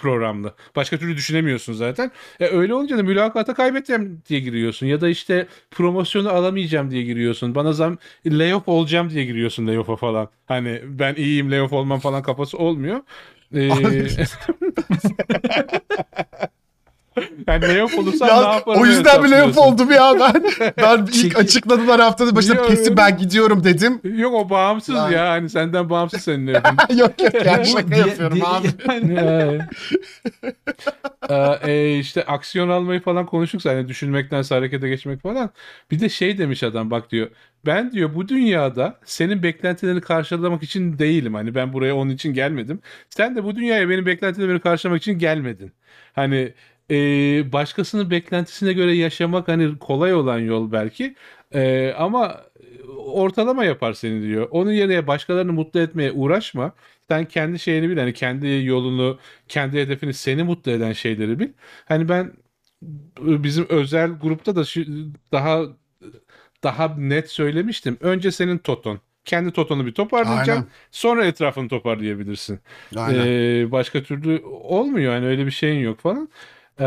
programlı. 0.00 0.54
Başka 0.76 0.98
türlü 0.98 1.16
düşünemiyorsun 1.16 1.72
zaten. 1.72 2.10
E 2.40 2.46
öyle 2.46 2.74
olunca 2.74 2.98
da 2.98 3.02
mülakata 3.02 3.54
kaybedeceğim 3.54 4.22
diye 4.28 4.40
giriyorsun 4.40 4.86
ya 4.86 5.00
da 5.00 5.08
işte 5.08 5.46
promosyonu 5.70 6.28
alamayacağım 6.28 6.90
diye 6.90 7.02
giriyorsun. 7.02 7.54
Bana 7.54 7.72
zam 7.72 7.98
layoff 8.26 8.68
olacağım 8.68 9.10
diye 9.10 9.24
giriyorsun 9.24 9.66
layoff'a 9.66 9.96
falan. 9.96 10.28
Hani 10.46 10.80
ben 10.84 11.14
iyiyim 11.14 11.50
layoff 11.50 11.72
olmam 11.72 12.00
falan 12.00 12.22
kafası 12.22 12.58
olmuyor. 12.58 13.00
Ee. 13.54 13.70
yani 17.48 17.68
layoff 17.68 17.98
olursam 17.98 18.28
Ya, 18.28 18.48
ne 18.48 18.54
yaparım? 18.54 18.82
o 18.82 18.86
yüzden 18.86 19.14
yap 19.14 19.24
hesaplıyorsun. 19.24 19.60
oldum 19.62 19.90
ya 19.90 20.12
ben. 20.20 20.42
Ben 20.82 20.98
ilk 21.02 21.12
Çünkü- 21.12 21.36
açıkladılar 21.38 22.00
haftanın 22.00 22.36
başında 22.36 22.62
kesin 22.62 22.96
ben 22.96 23.16
gidiyorum 23.18 23.64
dedim. 23.64 24.00
Yok 24.04 24.34
o 24.34 24.50
bağımsız 24.50 24.94
Yani- 24.94 25.14
ya. 25.14 25.30
Hani 25.30 25.48
senden 25.50 25.90
bağımsız 25.90 26.20
senin 26.20 26.46
evin. 26.46 26.96
yok 26.98 27.12
yok 27.22 27.34
ya 27.46 27.60
Bu 27.60 27.64
şaka 27.66 27.96
yapıyorum 27.96 28.38
abi. 28.44 28.68
E, 31.66 31.98
işte 31.98 32.24
aksiyon 32.24 32.68
almayı 32.68 33.00
falan 33.00 33.26
konuştuk 33.26 33.64
hani 33.64 33.88
düşünmektense 33.88 34.54
harekete 34.54 34.88
geçmek 34.88 35.22
falan. 35.22 35.50
Bir 35.90 36.00
de 36.00 36.08
şey 36.08 36.38
demiş 36.38 36.62
adam 36.62 36.90
bak 36.90 37.10
diyor. 37.10 37.28
Ben 37.66 37.92
diyor 37.92 38.14
bu 38.14 38.28
dünyada 38.28 38.98
senin 39.04 39.42
beklentilerini 39.42 40.00
karşılamak 40.00 40.62
için 40.62 40.98
değilim. 40.98 41.34
Hani 41.34 41.54
ben 41.54 41.72
buraya 41.72 41.96
onun 41.96 42.10
için 42.10 42.32
gelmedim. 42.34 42.80
Sen 43.10 43.36
de 43.36 43.44
bu 43.44 43.56
dünyaya 43.56 43.88
benim 43.88 44.06
beklentilerimi 44.06 44.60
karşılamak 44.60 45.02
için 45.02 45.18
gelmedin. 45.18 45.72
Hani 46.12 46.52
e, 46.90 46.94
başkasının 47.52 48.10
beklentisine 48.10 48.72
göre 48.72 48.96
yaşamak 48.96 49.48
hani 49.48 49.78
kolay 49.78 50.14
olan 50.14 50.38
yol 50.38 50.72
belki. 50.72 51.14
E, 51.54 51.92
ama 51.98 52.40
ortalama 52.96 53.64
yapar 53.64 53.92
seni 53.92 54.22
diyor. 54.22 54.48
Onun 54.50 54.72
yerine 54.72 55.06
başkalarını 55.06 55.52
mutlu 55.52 55.80
etmeye 55.80 56.12
uğraşma. 56.12 56.72
Sen 57.08 57.24
kendi 57.24 57.58
şeyini 57.58 57.90
bil. 57.90 57.98
Hani 57.98 58.12
kendi 58.12 58.64
yolunu, 58.64 59.18
kendi 59.48 59.78
hedefini 59.78 60.14
seni 60.14 60.42
mutlu 60.42 60.72
eden 60.72 60.92
şeyleri 60.92 61.38
bil. 61.38 61.48
Hani 61.84 62.08
ben 62.08 62.32
bizim 63.20 63.66
özel 63.68 64.10
grupta 64.10 64.56
da 64.56 64.64
şu, 64.64 64.84
daha 65.32 65.62
daha 66.62 66.94
net 66.98 67.30
söylemiştim. 67.30 67.96
Önce 68.00 68.30
senin 68.30 68.58
toton. 68.58 69.00
Kendi 69.24 69.50
totonu 69.50 69.86
bir 69.86 69.92
toparlayacaksın. 69.92 70.52
Aynen. 70.52 70.66
Sonra 70.90 71.24
etrafını 71.26 71.68
toparlayabilirsin. 71.68 72.60
Aynen. 72.96 73.26
Ee, 73.26 73.72
başka 73.72 74.02
türlü 74.02 74.42
olmuyor 74.44 75.14
yani 75.14 75.26
öyle 75.26 75.46
bir 75.46 75.50
şeyin 75.50 75.80
yok 75.80 76.00
falan. 76.00 76.28
Ee, 76.78 76.84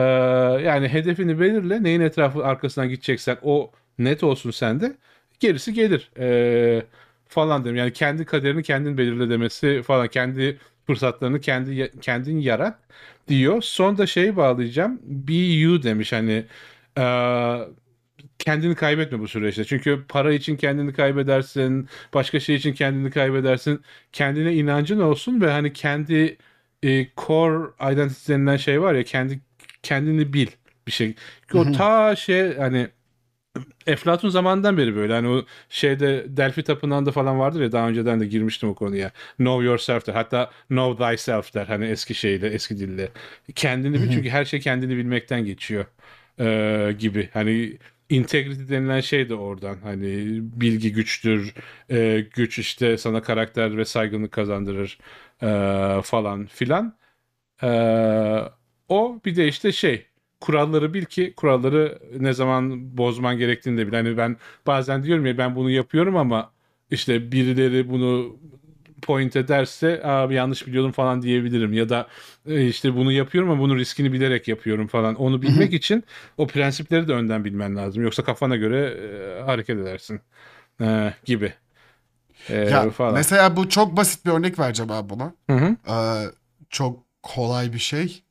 yani 0.64 0.88
hedefini 0.90 1.40
belirle. 1.40 1.84
Neyin 1.84 2.02
etrafı 2.02 2.46
arkasından 2.46 2.90
gideceksen 2.90 3.38
o 3.42 3.72
net 4.00 4.24
olsun 4.24 4.52
sende. 4.52 4.98
Gerisi 5.40 5.74
gelir. 5.74 6.12
Ee, 6.20 6.84
falan 7.28 7.66
dedim. 7.66 7.76
Yani 7.76 7.94
kendi 7.94 8.26
kaderini 8.26 8.64
kendin 8.64 8.98
belirle 8.98 9.30
demesi 9.30 9.82
falan. 9.86 10.08
Kendi 10.08 10.60
fırsatlarını 10.88 11.40
kendi 11.42 11.92
kendin 12.02 12.38
yarat 12.40 12.80
diyor. 13.28 13.62
Son 13.62 13.98
da 13.98 14.08
şey 14.08 14.36
bağlayacağım. 14.38 15.00
Be 15.04 15.34
you 15.34 15.84
demiş 15.84 16.14
hani 16.14 16.46
e, 16.98 17.02
kendini 18.40 18.76
kaybetme 18.76 19.20
bu 19.20 19.28
süreçte. 19.28 19.66
Çünkü 19.66 20.06
para 20.10 20.34
için 20.34 20.56
kendini 20.58 20.94
kaybedersin, 20.94 21.90
başka 22.14 22.40
şey 22.40 22.56
için 22.56 22.74
kendini 22.74 23.12
kaybedersin. 23.12 23.82
Kendine 24.12 24.54
inancın 24.56 25.00
olsun 25.00 25.42
ve 25.42 25.52
hani 25.52 25.74
kendi 25.74 26.38
e, 26.84 27.08
core 27.18 27.94
identity 27.94 28.34
denilen 28.34 28.58
şey 28.58 28.82
var 28.82 28.94
ya 28.94 29.04
kendi 29.04 29.40
kendini 29.84 30.34
bil 30.34 30.48
bir 30.88 30.92
şey. 30.92 31.16
O 31.54 31.72
ta 31.72 32.16
şey 32.16 32.58
hani 32.58 32.90
Eflatun 33.88 34.30
zamanından 34.30 34.78
beri 34.78 34.96
böyle 34.96 35.14
hani 35.14 35.28
o 35.28 35.46
şeyde 35.70 36.26
Delphi 36.38 36.64
tapınağında 36.64 37.12
falan 37.12 37.40
vardır 37.40 37.62
ya 37.62 37.72
daha 37.72 37.90
önceden 37.90 38.20
de 38.20 38.26
girmiştim 38.26 38.70
o 38.70 38.76
konuya. 38.76 39.12
Know 39.38 39.66
yourself 39.66 40.08
der. 40.08 40.14
Hatta 40.14 40.52
know 40.68 41.10
thyself 41.10 41.54
der 41.54 41.66
hani 41.66 41.86
eski 41.86 42.14
şeyle 42.14 42.48
eski 42.50 42.80
dille. 42.80 43.10
Kendini 43.56 43.94
bil 43.94 44.12
çünkü 44.12 44.30
her 44.30 44.46
şey 44.46 44.60
kendini 44.60 44.98
bilmekten 44.98 45.46
geçiyor 45.46 45.86
ee, 46.40 46.96
gibi. 47.00 47.30
Hani 47.34 47.78
integrity 48.10 48.74
denilen 48.74 49.00
şey 49.00 49.30
de 49.30 49.36
oradan. 49.36 49.78
Hani 49.84 50.40
bilgi 50.42 50.94
güçtür. 50.94 51.54
Ee, 51.92 52.26
güç 52.34 52.60
işte 52.60 52.98
sana 52.98 53.22
karakter 53.22 53.78
ve 53.78 53.86
saygınlık 53.86 54.32
kazandırır 54.32 55.00
ee, 55.44 56.02
falan 56.04 56.46
filan. 56.46 56.98
Ee, 57.64 57.68
o 58.92 59.20
bir 59.26 59.36
de 59.36 59.48
işte 59.48 59.72
şey 59.72 60.06
kuralları 60.42 60.94
bil 60.94 61.06
ki 61.06 61.34
kuralları 61.38 62.00
ne 62.20 62.34
zaman 62.34 62.98
bozman 62.98 63.38
gerektiğini 63.38 63.78
de 63.78 63.88
bil. 63.88 63.94
Hani 63.94 64.18
ben 64.18 64.38
bazen 64.68 65.04
diyorum 65.04 65.26
ya 65.26 65.38
ben 65.38 65.56
bunu 65.56 65.70
yapıyorum 65.70 66.18
ama 66.18 66.52
işte 66.92 67.32
birileri 67.32 67.90
bunu 67.90 68.38
point 69.02 69.36
ederse 69.36 70.02
abi 70.04 70.34
yanlış 70.36 70.68
biliyordum 70.68 70.92
falan 70.92 71.22
diyebilirim 71.22 71.74
ya 71.74 71.90
da 71.90 72.08
e, 72.48 72.68
işte 72.68 72.96
bunu 72.96 73.12
yapıyorum 73.12 73.50
ama 73.52 73.62
bunun 73.62 73.78
riskini 73.78 74.14
bilerek 74.14 74.48
yapıyorum 74.48 74.88
falan. 74.88 75.16
Onu 75.16 75.42
bilmek 75.42 75.74
için 75.74 76.04
o 76.38 76.48
prensipleri 76.48 77.08
de 77.08 77.14
önden 77.14 77.46
bilmen 77.46 77.76
lazım. 77.76 78.04
Yoksa 78.04 78.24
kafana 78.24 78.56
göre 78.56 78.80
e, 79.40 79.42
hareket 79.44 79.78
edersin 79.80 80.22
E, 80.82 81.14
gibi. 81.26 81.54
E, 82.50 82.56
Ya 82.56 82.90
falan. 82.90 83.14
mesela 83.14 83.56
bu 83.56 83.70
çok 83.70 83.98
basit 83.98 84.26
bir 84.26 84.32
örnek 84.32 84.60
vereceğim 84.60 84.92
abi 84.92 85.10
buna. 85.10 85.34
Hı 85.50 85.56
hı. 85.58 85.76
Ee, 85.90 86.26
çok 86.70 87.00
kolay 87.24 87.74
bir 87.74 87.80
şey. 87.80 88.24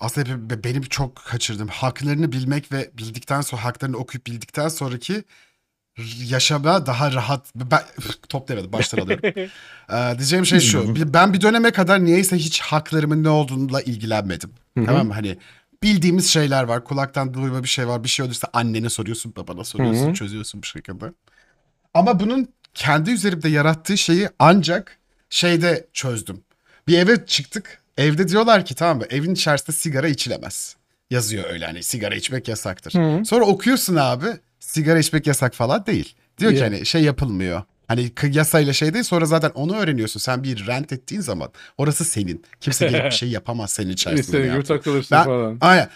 Aslında 0.00 0.30
hep- 0.30 0.64
benim 0.64 0.82
çok 0.82 1.16
kaçırdım. 1.16 1.68
Haklarını 1.68 2.32
bilmek 2.32 2.72
ve 2.72 2.90
bildikten 2.98 3.40
sonra 3.40 3.64
haklarını 3.64 3.96
okuyup 3.96 4.26
bildikten 4.26 4.68
sonraki 4.68 5.24
yaşama 6.24 6.86
daha 6.86 7.12
rahat. 7.12 7.52
Ben 7.54 7.82
top 8.28 8.48
demedim 8.48 8.72
baştan 8.72 8.98
alıyorum. 8.98 9.50
Ee, 9.92 10.14
diyeceğim 10.18 10.46
şey 10.46 10.60
şu. 10.60 10.94
Ben 11.12 11.32
bir 11.32 11.40
döneme 11.40 11.70
kadar 11.70 12.04
niyeyse 12.04 12.36
hiç 12.36 12.60
haklarımın 12.60 13.24
ne 13.24 13.28
olduğuyla 13.28 13.80
ilgilenmedim. 13.80 14.50
Tamam 14.86 15.06
mı? 15.06 15.12
Hani 15.14 15.38
bildiğimiz 15.82 16.26
şeyler 16.30 16.64
var. 16.64 16.84
Kulaktan 16.84 17.34
duyma 17.34 17.62
bir 17.62 17.68
şey 17.68 17.88
var. 17.88 18.04
Bir 18.04 18.08
şey 18.08 18.26
olursa 18.26 18.48
annene 18.52 18.90
soruyorsun, 18.90 19.34
babana 19.36 19.64
soruyorsun, 19.64 20.00
çözüyorsun 20.12 20.62
bir 20.62 20.66
şekilde. 20.66 21.12
Ama 21.94 22.20
bunun 22.20 22.48
kendi 22.74 23.10
üzerimde 23.10 23.48
yarattığı 23.48 23.98
şeyi 23.98 24.28
ancak 24.38 24.98
şeyde 25.30 25.86
çözdüm. 25.92 26.40
Bir 26.88 26.98
eve 26.98 27.26
çıktık. 27.26 27.82
Evde 27.96 28.28
diyorlar 28.28 28.64
ki 28.64 28.74
tamam 28.74 28.98
mı 28.98 29.04
evin 29.10 29.34
içerisinde 29.34 29.76
sigara 29.76 30.08
içilemez. 30.08 30.76
Yazıyor 31.10 31.44
öyle 31.50 31.66
hani 31.66 31.82
sigara 31.82 32.14
içmek 32.14 32.48
yasaktır. 32.48 32.92
Hı. 32.94 33.24
Sonra 33.24 33.44
okuyorsun 33.44 33.96
abi 33.96 34.26
sigara 34.60 34.98
içmek 34.98 35.26
yasak 35.26 35.54
falan 35.54 35.86
değil. 35.86 36.14
Diyor 36.38 36.52
ki 36.52 36.60
hani 36.60 36.86
şey 36.86 37.02
yapılmıyor. 37.02 37.62
Hani 37.88 38.12
yasayla 38.32 38.72
şey 38.72 38.94
değil 38.94 39.04
sonra 39.04 39.24
zaten 39.26 39.50
onu 39.54 39.76
öğreniyorsun. 39.76 40.20
Sen 40.20 40.42
bir 40.42 40.66
rent 40.66 40.92
ettiğin 40.92 41.20
zaman 41.20 41.50
orası 41.78 42.04
senin. 42.04 42.44
Kimse 42.60 42.86
gelip 42.86 43.04
bir 43.04 43.10
şey 43.10 43.28
yapamaz 43.28 43.72
senin 43.72 43.90
içerisinde. 43.92 44.20
İstediğin 44.20 44.52
gibi 44.54 44.64
takılırsın 44.64 45.16
Ben, 45.16 45.24
falan. 45.24 45.58
aynen. 45.60 45.88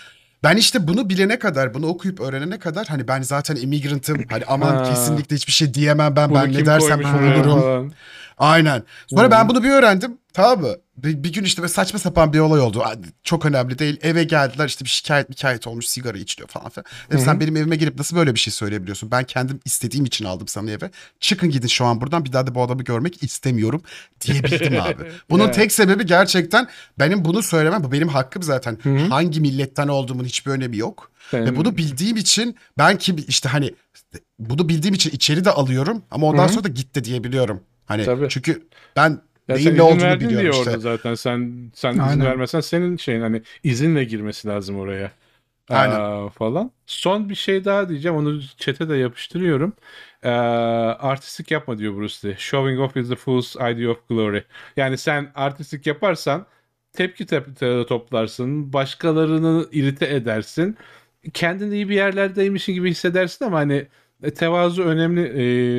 Ben 0.42 0.56
işte 0.56 0.88
bunu 0.88 1.08
bilene 1.08 1.38
kadar, 1.38 1.74
bunu 1.74 1.86
okuyup 1.86 2.20
öğrenene 2.20 2.58
kadar 2.58 2.86
hani 2.86 3.08
ben 3.08 3.22
zaten 3.22 3.56
immigrant'ım. 3.56 4.24
Hani 4.30 4.44
aman 4.46 4.74
Ha. 4.74 4.90
kesinlikle 4.90 5.36
hiçbir 5.36 5.52
şey 5.52 5.74
diyemem 5.74 6.16
ben. 6.16 6.30
Bunu 6.30 6.38
ben 6.38 6.52
ne 6.52 6.66
dersem 6.66 7.00
olurum. 7.04 7.92
Aynen. 8.38 8.82
Sonra 9.06 9.26
Hı. 9.26 9.30
ben 9.30 9.48
bunu 9.48 9.62
bir 9.62 9.70
öğrendim. 9.70 10.18
Tamam 10.32 10.60
mı? 10.60 10.74
Bir, 10.96 11.24
bir 11.24 11.32
gün 11.32 11.44
işte 11.44 11.62
böyle 11.62 11.72
saçma 11.72 11.98
sapan 11.98 12.32
bir 12.32 12.38
olay 12.38 12.60
oldu. 12.60 12.84
Çok 13.22 13.46
önemli 13.46 13.78
değil. 13.78 13.98
Eve 14.02 14.24
geldiler 14.24 14.68
işte 14.68 14.84
bir 14.84 14.90
şikayet 14.90 15.30
hikayet 15.30 15.66
olmuş 15.66 15.86
sigara 15.86 16.18
içiliyor 16.18 16.48
falan 16.48 16.70
filan. 16.70 16.84
Dedim, 17.10 17.24
sen 17.24 17.40
benim 17.40 17.56
evime 17.56 17.76
gelip 17.76 17.98
nasıl 17.98 18.16
böyle 18.16 18.34
bir 18.34 18.40
şey 18.40 18.52
söyleyebiliyorsun? 18.52 19.10
Ben 19.10 19.24
kendim 19.24 19.60
istediğim 19.64 20.04
için 20.04 20.24
aldım 20.24 20.48
sana 20.48 20.70
eve. 20.70 20.90
Çıkın 21.20 21.50
gidin 21.50 21.68
şu 21.68 21.84
an 21.84 22.00
buradan 22.00 22.24
bir 22.24 22.32
daha 22.32 22.46
da 22.46 22.54
bu 22.54 22.62
adamı 22.62 22.82
görmek 22.82 23.22
istemiyorum 23.22 23.82
diyebildim 24.20 24.80
abi. 24.80 25.02
Bunun 25.30 25.44
Evet. 25.44 25.54
tek 25.54 25.72
sebebi 25.72 26.06
gerçekten 26.06 26.68
benim 26.98 27.24
bunu 27.24 27.42
söylemem. 27.42 27.84
Bu 27.84 27.92
benim 27.92 28.08
hakkım 28.08 28.42
zaten. 28.42 28.78
Hı 28.82 28.90
hı. 28.90 28.98
Hangi 29.08 29.40
milletten 29.40 29.88
olduğumun 29.88 30.24
hiçbir 30.24 30.50
önemi 30.50 30.76
yok. 30.76 31.10
Ve 31.32 31.56
bunu 31.56 31.76
bildiğim 31.76 32.16
için 32.16 32.56
ben 32.78 32.98
ki 32.98 33.16
işte 33.28 33.48
hani 33.48 33.74
bunu 34.38 34.68
bildiğim 34.68 34.94
için 34.94 35.10
içeri 35.10 35.44
de 35.44 35.50
alıyorum 35.50 36.02
ama 36.10 36.26
ondan 36.26 36.42
Hı 36.44 36.48
hı. 36.48 36.52
sonra 36.52 36.64
da 36.64 36.68
git 36.68 36.94
de 36.94 37.04
diyebiliyorum. 37.04 37.60
Hani 37.86 38.04
Tabii. 38.04 38.28
çünkü 38.28 38.68
ben 38.96 39.20
Ya 39.50 39.56
neyin 39.56 39.64
sen 39.64 39.76
ne 39.76 39.76
izin 39.76 39.86
olduğunu 39.96 40.02
verdin 40.02 40.28
diye 40.28 40.38
biliyorum 40.38 40.58
orada 40.60 40.70
işte. 40.70 40.80
zaten 40.80 41.14
sen 41.14 41.70
sen 41.74 41.90
izin 41.90 42.00
Aynen. 42.00 42.26
vermesen 42.26 42.60
senin 42.60 42.96
şeyin 42.96 43.20
hani 43.20 43.42
izinle 43.64 44.04
girmesi 44.04 44.48
lazım 44.48 44.78
oraya. 44.78 45.10
Aynen. 45.68 45.94
Aa, 46.00 46.28
falan. 46.28 46.70
Son 46.86 47.28
bir 47.28 47.34
şey 47.34 47.64
daha 47.64 47.88
diyeceğim. 47.88 48.16
Onu 48.16 48.40
çete 48.56 48.88
de 48.88 48.96
yapıştırıyorum. 48.96 49.72
Ee, 50.22 50.28
artistik 50.30 51.50
yapma 51.50 51.78
diyor 51.78 51.96
Bruce 51.96 52.28
Lee. 52.28 52.36
Showing 52.38 52.80
off 52.80 52.96
is 52.96 53.08
the 53.08 53.16
fool's 53.16 53.56
idea 53.56 53.90
of 53.90 54.08
glory. 54.08 54.44
Yani 54.76 54.98
sen 54.98 55.32
artistik 55.34 55.86
yaparsan 55.86 56.46
tepki 56.92 57.24
tep- 57.26 57.54
te- 57.54 57.86
toplarsın. 57.86 58.72
Başkalarını 58.72 59.66
irite 59.72 60.06
edersin. 60.14 60.76
Kendini 61.34 61.74
iyi 61.74 61.88
bir 61.88 61.94
yerlerdeymişsin 61.94 62.72
gibi 62.74 62.90
hissedersin 62.90 63.44
ama 63.44 63.58
hani 63.58 63.86
e, 64.22 64.30
tevazu 64.34 64.82
önemli 64.82 65.22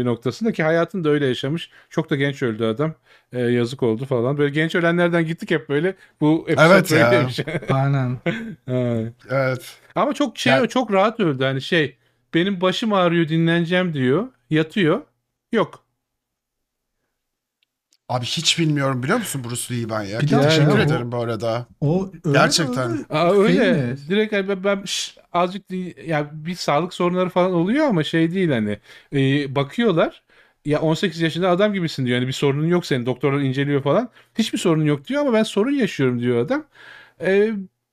e, 0.02 0.06
noktasında 0.06 0.52
ki 0.52 0.64
hayatını 0.64 1.04
da 1.04 1.10
öyle 1.10 1.26
yaşamış. 1.26 1.70
Çok 1.90 2.10
da 2.10 2.16
genç 2.16 2.44
öldü 2.44 2.64
adam. 2.66 2.94
E, 3.34 3.40
yazık 3.42 3.84
oldu 3.84 4.06
falan. 4.06 4.38
Böyle 4.38 4.54
genç 4.54 4.76
ölenlerden 4.76 5.26
gittik 5.26 5.52
hep 5.52 5.70
böyle. 5.70 5.96
Bu 6.22 6.46
Evet 6.48 6.92
ya. 6.92 7.12
böyleymiş. 7.12 7.40
Aynen. 7.70 8.18
Ha. 8.66 8.98
Evet. 9.30 9.78
Ama 9.96 10.14
çok 10.14 10.38
şey 10.38 10.54
Ya- 10.54 10.68
çok 10.68 10.94
rahat 10.94 11.20
öldü. 11.20 11.44
Hani 11.44 11.62
şey 11.62 11.98
benim 12.34 12.62
başım 12.62 12.94
ağrıyor 12.94 13.28
dinleneceğim 13.28 13.94
diyor. 13.94 14.28
Yatıyor. 14.50 15.02
Yok. 15.52 15.84
Abi 18.12 18.26
hiç 18.26 18.60
bilmiyorum 18.60 19.04
biliyor 19.04 19.18
musun 19.18 19.44
Bruce 19.44 19.74
Lee'yi 19.74 19.90
ben 19.90 20.02
ya? 20.04 20.20
Bir 20.20 20.30
de 20.30 20.42
Teşekkür 20.42 20.80
o- 20.80 20.82
ederim 20.82 21.12
bu 21.12 21.18
arada. 21.18 21.66
O 21.82 22.12
öyle 22.26 22.38
Gerçekten. 22.38 22.92
öyle. 22.92 23.02
Aa, 23.10 23.32
öyle. 23.32 23.82
Famous. 23.82 24.10
Direkt 24.10 24.34
hani 24.34 24.48
ben, 24.50 24.64
ben 24.64 24.84
şş, 24.86 25.18
azıcık 25.34 25.72
ya 26.08 26.30
bir 26.34 26.56
sağlık 26.56 26.94
sorunları 26.94 27.30
falan 27.30 27.54
oluyor 27.54 27.86
ama 27.88 28.04
şey 28.04 28.32
değil 28.34 28.50
hani 28.50 28.78
e, 29.14 29.56
bakıyorlar 29.56 30.24
ya 30.66 30.82
18 30.82 31.22
yaşında 31.22 31.50
adam 31.50 31.74
gibisin 31.74 32.06
diyor. 32.06 32.18
Yani 32.18 32.28
bir 32.28 32.34
sorunun 32.34 32.68
yok 32.68 32.86
senin. 32.86 33.06
Doktorlar 33.06 33.40
inceliyor 33.40 33.84
falan. 33.84 34.10
Hiçbir 34.38 34.58
sorun 34.58 34.86
yok 34.86 35.08
diyor 35.08 35.22
ama 35.22 35.34
ben 35.34 35.44
sorun 35.44 35.72
yaşıyorum 35.72 36.20
diyor 36.20 36.46
adam. 36.46 36.64
E, 37.22 37.52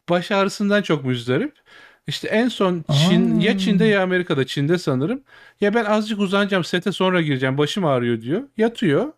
baş 0.08 0.30
ağrısından 0.30 0.82
çok 0.82 1.04
müzdarip. 1.04 1.52
İşte 2.06 2.28
en 2.28 2.48
son 2.48 2.84
Çin 3.08 3.40
Aa. 3.40 3.42
ya 3.42 3.58
Çin'de 3.58 3.84
ya 3.84 4.02
Amerika'da 4.02 4.46
Çin'de 4.46 4.78
sanırım. 4.78 5.20
Ya 5.60 5.74
ben 5.74 5.84
azıcık 5.84 6.20
uzanacağım 6.20 6.64
sete 6.64 6.92
sonra 6.92 7.22
gireceğim 7.22 7.58
başım 7.58 7.84
ağrıyor 7.84 8.20
diyor. 8.20 8.42
Yatıyor. 8.56 9.12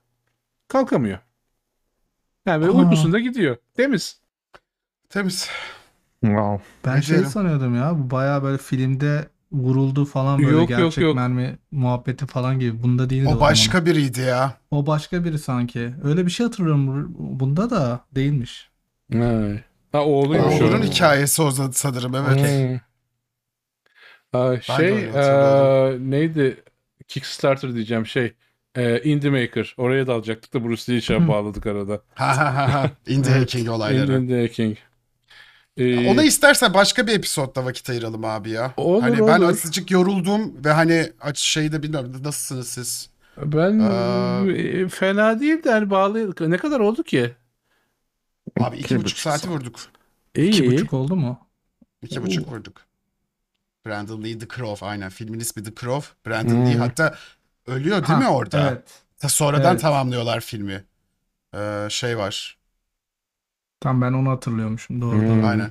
Kalkamıyor. 0.71 1.19
Yani 2.47 2.61
böyle 2.63 2.73
Aa. 2.73 2.81
uykusunda 2.83 3.21
gidiyor. 3.21 3.57
Temiz. 3.75 4.21
Temiz. 5.09 5.49
Wow. 6.21 6.65
Ben 6.85 6.97
Ne 6.97 7.03
şey 7.03 7.19
sanıyordum 7.19 7.77
ya. 7.77 7.99
Bu 7.99 8.11
bayağı 8.11 8.43
böyle 8.43 8.59
filmde 8.59 9.29
vuruldu 9.53 10.05
falan 10.05 10.39
böyle 10.39 10.51
Yok, 10.51 10.71
yok, 10.71 10.79
gerçek 10.81 11.05
yok. 11.05 11.17
mermi 11.17 11.59
muhabbeti 11.71 12.27
falan 12.27 12.59
gibi. 12.59 12.83
Bunda 12.83 13.11
değildi 13.11 13.27
o, 13.27 13.31
O 13.31 13.35
zaman. 13.35 13.51
başka 13.51 13.87
biriydi 13.87 14.21
ya. 14.21 14.55
O 14.71 14.87
başka 14.87 15.25
biri 15.25 15.39
sanki. 15.39 15.95
Öyle 16.05 16.27
bir 16.27 16.31
şey 16.31 16.47
hatırlıyorum. 16.47 17.15
Bunda 17.41 17.71
da 17.71 18.01
değilmiş. 18.15 18.71
Ha, 19.13 19.43
ha 19.93 20.05
oğluymuş. 20.05 20.61
Oğlunun 20.61 20.83
hikayesi 20.83 21.43
o 21.43 21.51
sanırım 21.73 22.15
evet. 22.15 22.81
Hmm. 24.33 24.41
Aa, 24.41 24.61
şey 24.61 25.11
aa, 25.11 25.91
neydi? 25.99 26.65
Kickstarter 27.09 27.75
diyeceğim 27.75 28.07
şey. 28.07 28.35
E, 28.77 29.01
Indie 29.03 29.31
Maker. 29.31 29.75
Oraya 29.77 30.07
dalacaktık 30.07 30.55
da 30.55 30.65
Bruce 30.65 30.83
Lee'yi 30.93 31.03
şey 31.03 31.29
bağladık 31.29 31.67
arada. 31.67 32.03
Ha 32.15 32.37
ha 32.37 32.55
ha 32.57 32.75
ha. 32.75 32.91
Indie 33.07 33.33
hacking 33.33 33.69
olayları. 33.69 34.19
Indie 34.19 34.49
King. 34.49 34.77
Ee, 35.77 36.09
Ona 36.11 36.23
istersen 36.23 36.75
başka 36.75 37.07
bir 37.07 37.13
episodda 37.15 37.65
vakit 37.65 37.91
ayıralım 37.91 38.25
abi 38.25 38.51
ya. 38.51 38.75
Olur, 38.77 39.03
hani 39.03 39.19
ben 39.19 39.39
olur. 39.41 39.49
azıcık 39.49 39.91
yoruldum 39.91 40.65
ve 40.65 40.73
hani 40.73 41.13
aç 41.21 41.39
şeyde 41.39 41.83
bilmiyorum 41.83 42.13
nasılsınız 42.25 42.69
siz? 42.69 43.11
ben 43.37 43.79
Aa. 43.79 44.47
e, 44.51 44.89
fena 44.89 45.41
değil 45.41 45.65
de 45.65 45.71
hani 45.71 45.91
bağlı 45.91 46.35
ne 46.51 46.57
kadar 46.57 46.81
oldu 46.81 47.03
ki? 47.03 47.33
Abi 48.61 48.77
iki, 48.77 48.85
İki 48.85 48.95
buçuk 48.95 49.05
buçuk 49.05 49.19
saati 49.19 49.43
saat. 49.43 49.53
vurduk. 49.53 49.81
İyi. 50.37 50.49
İki 50.49 50.67
buçuk 50.67 50.93
oldu 50.93 51.17
mu? 51.17 51.49
İki 52.03 52.21
Oo. 52.21 52.23
buçuk 52.23 52.53
vurduk. 52.53 52.83
Brandon 53.87 54.23
Lee 54.25 54.39
The 54.39 54.49
Crow 54.49 54.87
aynen. 54.87 55.09
Filmin 55.11 55.41
ismi 55.41 55.63
The 55.63 55.75
Crow. 55.75 56.09
Brandon 56.27 56.55
Hmm. 56.55 56.67
Lee 56.67 56.77
hatta 56.77 57.15
ölüyor 57.67 57.97
değil 57.97 58.07
Ha, 58.07 58.17
mi 58.17 58.29
orada? 58.29 58.69
Evet. 58.71 58.83
Ta 59.19 59.29
sonradan 59.29 59.71
Evet. 59.73 59.81
tamamlıyorlar 59.81 60.41
filmi. 60.41 60.85
Ee, 61.55 61.87
şey 61.91 62.19
var. 62.19 62.59
Tam 63.81 64.03
ben 64.03 64.13
onu 64.13 64.31
hatırlıyormuşum. 64.31 65.01
Doğru. 65.01 65.13
Hmm. 65.17 65.29
doğru. 65.29 65.47
Aynen. 65.47 65.71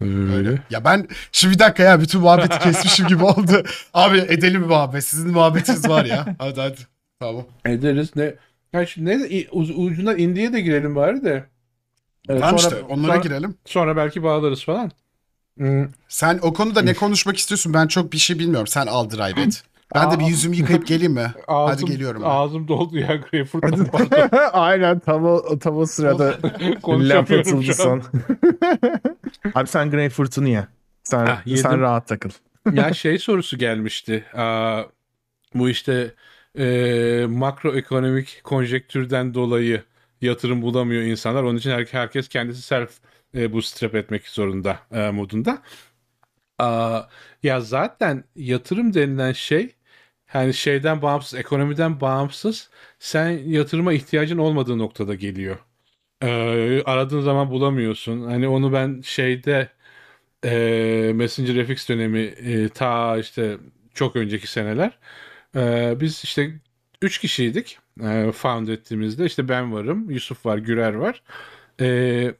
Öyle. 0.00 0.32
Öyle. 0.34 0.62
Ya 0.70 0.84
ben 0.84 1.08
şimdi 1.32 1.54
bir 1.54 1.58
dakika 1.58 1.82
ya 1.82 2.00
bütün 2.00 2.20
muhabbeti 2.20 2.58
kesmişim 2.58 3.06
gibi 3.06 3.24
oldu. 3.24 3.62
Abi 3.94 4.18
edelim 4.18 4.62
bir 4.62 4.66
muhabbet. 4.66 5.04
Sizin 5.04 5.30
muhabbetiniz 5.30 5.88
var 5.88 6.04
ya. 6.04 6.36
Hadi 6.38 6.60
hadi. 6.60 6.78
Tamam. 7.20 7.46
Ederiz 7.64 8.16
ne? 8.16 8.34
Ya 8.72 8.86
şu 8.86 9.04
ne 9.04 9.14
i- 9.14 9.48
uz- 9.50 9.70
ucundan 9.70 10.18
India'ya 10.18 10.52
da 10.52 10.58
girelim 10.58 10.96
bari 10.96 11.24
de. 11.24 11.44
Evet, 12.28 12.40
tamam 12.40 12.58
sonra- 12.58 12.76
işte 12.76 12.86
onlara 12.88 13.12
sonra- 13.12 13.22
girelim. 13.22 13.54
Sonra 13.64 13.96
belki 13.96 14.22
bağlarız 14.22 14.64
falan. 14.64 14.90
Hmm. 15.56 15.88
Sen 16.08 16.38
o 16.42 16.52
konuda 16.52 16.82
ne 16.82 16.94
konuşmak 16.94 17.36
istiyorsun? 17.36 17.74
Ben 17.74 17.86
çok 17.86 18.12
bir 18.12 18.18
şey 18.18 18.38
bilmiyorum. 18.38 18.66
Sen 18.66 18.86
al 18.86 19.10
drive 19.10 19.40
et. 19.42 19.64
Ben 19.94 20.10
de 20.10 20.18
bir 20.18 20.24
yüzümü 20.24 20.56
yıkayıp 20.56 20.86
geleyim 20.86 21.12
mi? 21.12 21.32
Ağzım, 21.48 21.86
Hadi 21.86 21.92
geliyorum 21.92 22.22
ben. 22.22 22.28
Ağzım 22.28 22.68
doldu 22.68 22.98
ya 22.98 23.16
Greyfurt'tan. 23.16 23.86
Aynen 24.52 24.98
tam 24.98 25.24
o, 25.24 25.58
tam 25.58 25.76
o 25.76 25.86
sırada 25.86 26.24
laf 26.88 27.30
atıldı 27.32 27.74
son. 27.74 28.02
Abi 29.54 29.66
sen 29.68 29.90
Greyfurt'unu 29.90 30.48
ye. 30.48 30.66
Sen, 31.02 31.38
yedim. 31.46 31.62
sen 31.62 31.80
rahat 31.80 32.08
takıl. 32.08 32.30
ya 32.72 32.92
şey 32.94 33.18
sorusu 33.18 33.58
gelmişti. 33.58 34.24
Aa, 34.34 34.82
bu 35.54 35.68
işte 35.68 36.14
e, 36.58 37.26
makroekonomik 37.28 38.40
konjektürden 38.44 39.34
dolayı 39.34 39.82
yatırım 40.20 40.62
bulamıyor 40.62 41.02
insanlar. 41.02 41.42
Onun 41.42 41.56
için 41.58 41.70
her- 41.70 41.86
herkes 41.86 42.28
kendisi 42.28 42.62
self 42.62 42.90
e, 43.34 43.52
bootstrap 43.52 43.94
etmek 43.94 44.28
zorunda 44.28 44.78
e, 44.92 45.10
modunda. 45.10 45.62
Aa, 46.58 47.00
ya 47.42 47.60
zaten 47.60 48.24
yatırım 48.36 48.94
denilen 48.94 49.32
şey 49.32 49.74
yani 50.34 50.54
şeyden 50.54 51.02
bağımsız, 51.02 51.38
ekonomiden 51.38 52.00
bağımsız 52.00 52.70
sen 52.98 53.30
yatırıma 53.30 53.92
ihtiyacın 53.92 54.38
olmadığı 54.38 54.78
noktada 54.78 55.14
geliyor. 55.14 55.58
Ee, 56.22 56.82
aradığın 56.86 57.20
zaman 57.20 57.50
bulamıyorsun. 57.50 58.24
Hani 58.26 58.48
onu 58.48 58.72
ben 58.72 59.00
şeyde 59.04 59.68
e, 60.44 61.12
Messenger 61.14 61.66
FX 61.66 61.88
dönemi 61.88 62.20
e, 62.20 62.68
ta 62.68 63.18
işte 63.18 63.58
çok 63.94 64.16
önceki 64.16 64.46
seneler 64.46 64.98
e, 65.56 65.96
biz 66.00 66.24
işte 66.24 66.60
üç 67.02 67.18
kişiydik 67.18 67.78
e, 68.04 68.32
found 68.32 68.68
ettiğimizde 68.68 69.26
işte 69.26 69.48
ben 69.48 69.72
varım 69.72 70.10
Yusuf 70.10 70.46
var 70.46 70.58
Gürer 70.58 70.94
var 70.94 71.22
e, 71.80 72.34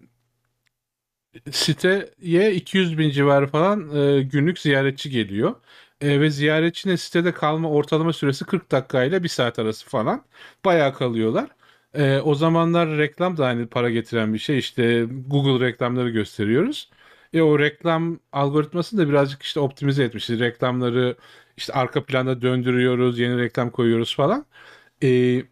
siteye 1.50 2.54
200 2.54 2.98
bin 2.98 3.10
civarı 3.10 3.46
falan 3.46 3.96
e, 3.96 4.22
günlük 4.22 4.58
ziyaretçi 4.58 5.10
geliyor 5.10 5.54
E, 6.00 6.20
ve 6.20 6.30
ziyaretçinin 6.30 6.96
sitede 6.96 7.32
kalma 7.32 7.70
ortalama 7.70 8.12
süresi 8.12 8.44
40 8.44 8.70
dakikayla 8.70 9.22
1 9.22 9.28
saat 9.28 9.58
arası 9.58 9.88
falan 9.88 10.24
bayağı 10.64 10.94
kalıyorlar. 10.94 11.50
E, 11.94 12.18
o 12.18 12.34
zamanlar 12.34 12.88
reklam 12.98 13.36
da 13.36 13.46
hani 13.46 13.66
para 13.66 13.90
getiren 13.90 14.34
bir 14.34 14.38
şey 14.38 14.58
işte 14.58 15.06
Google 15.26 15.66
reklamları 15.66 16.10
gösteriyoruz. 16.10 16.90
E 17.32 17.42
o 17.42 17.58
reklam 17.58 18.20
algoritmasını 18.32 19.00
da 19.00 19.08
birazcık 19.08 19.42
işte 19.42 19.60
optimize 19.60 20.04
etmişiz. 20.04 20.40
Reklamları 20.40 21.16
işte 21.56 21.72
arka 21.72 22.04
planda 22.04 22.42
döndürüyoruz, 22.42 23.18
yeni 23.18 23.38
reklam 23.38 23.70
koyuyoruz 23.70 24.16
falan. 24.16 24.46
E, 25.02 25.42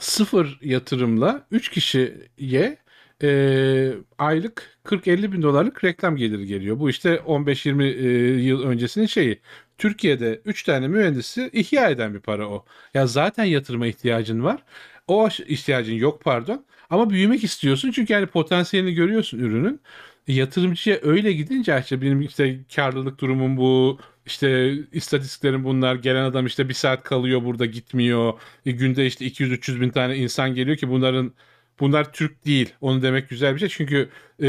sıfır 0.00 0.58
yatırımla 0.62 1.46
3 1.50 1.68
kişiye 1.70 2.78
e, 3.22 3.92
aylık 4.18 4.78
40-50 4.84 5.32
bin 5.32 5.42
dolarlık 5.42 5.84
reklam 5.84 6.16
geliri 6.16 6.46
geliyor. 6.46 6.78
Bu 6.78 6.90
işte 6.90 7.20
15-20 7.26 7.84
e, 7.84 8.08
yıl 8.42 8.62
öncesinin 8.62 9.06
şeyi. 9.06 9.40
Türkiye'de 9.78 10.40
3 10.44 10.62
tane 10.62 10.88
mühendisi 10.88 11.50
ihya 11.52 11.90
eden 11.90 12.14
bir 12.14 12.20
para 12.20 12.48
o. 12.48 12.64
Ya 12.94 13.06
zaten 13.06 13.44
yatırıma 13.44 13.86
ihtiyacın 13.86 14.44
var. 14.44 14.64
O 15.08 15.28
ihtiyacın 15.46 15.94
yok 15.94 16.24
pardon. 16.24 16.64
Ama 16.90 17.10
büyümek 17.10 17.44
istiyorsun 17.44 17.90
çünkü 17.90 18.12
yani 18.12 18.26
potansiyelini 18.26 18.94
görüyorsun 18.94 19.38
ürünün. 19.38 19.80
E, 20.28 20.32
Yatırımcıya 20.32 20.98
öyle 21.02 21.32
gidince 21.32 21.78
işte 21.80 22.02
benim 22.02 22.22
işte 22.22 22.60
karlılık 22.76 23.20
durumum 23.20 23.56
bu, 23.56 23.98
işte 24.26 24.72
istatistiklerim 24.92 25.64
bunlar. 25.64 25.94
Gelen 25.94 26.24
adam 26.24 26.46
işte 26.46 26.68
bir 26.68 26.74
saat 26.74 27.02
kalıyor 27.02 27.44
burada 27.44 27.66
gitmiyor. 27.66 28.32
E, 28.66 28.70
günde 28.70 29.06
işte 29.06 29.26
200-300 29.26 29.80
bin 29.80 29.90
tane 29.90 30.16
insan 30.16 30.54
geliyor 30.54 30.76
ki 30.76 30.88
bunların 30.88 31.32
bunlar 31.80 32.12
Türk 32.12 32.46
değil. 32.46 32.74
Onu 32.80 33.02
demek 33.02 33.28
güzel 33.28 33.54
bir 33.54 33.60
şey. 33.60 33.68
Çünkü 33.68 34.08
e, 34.42 34.48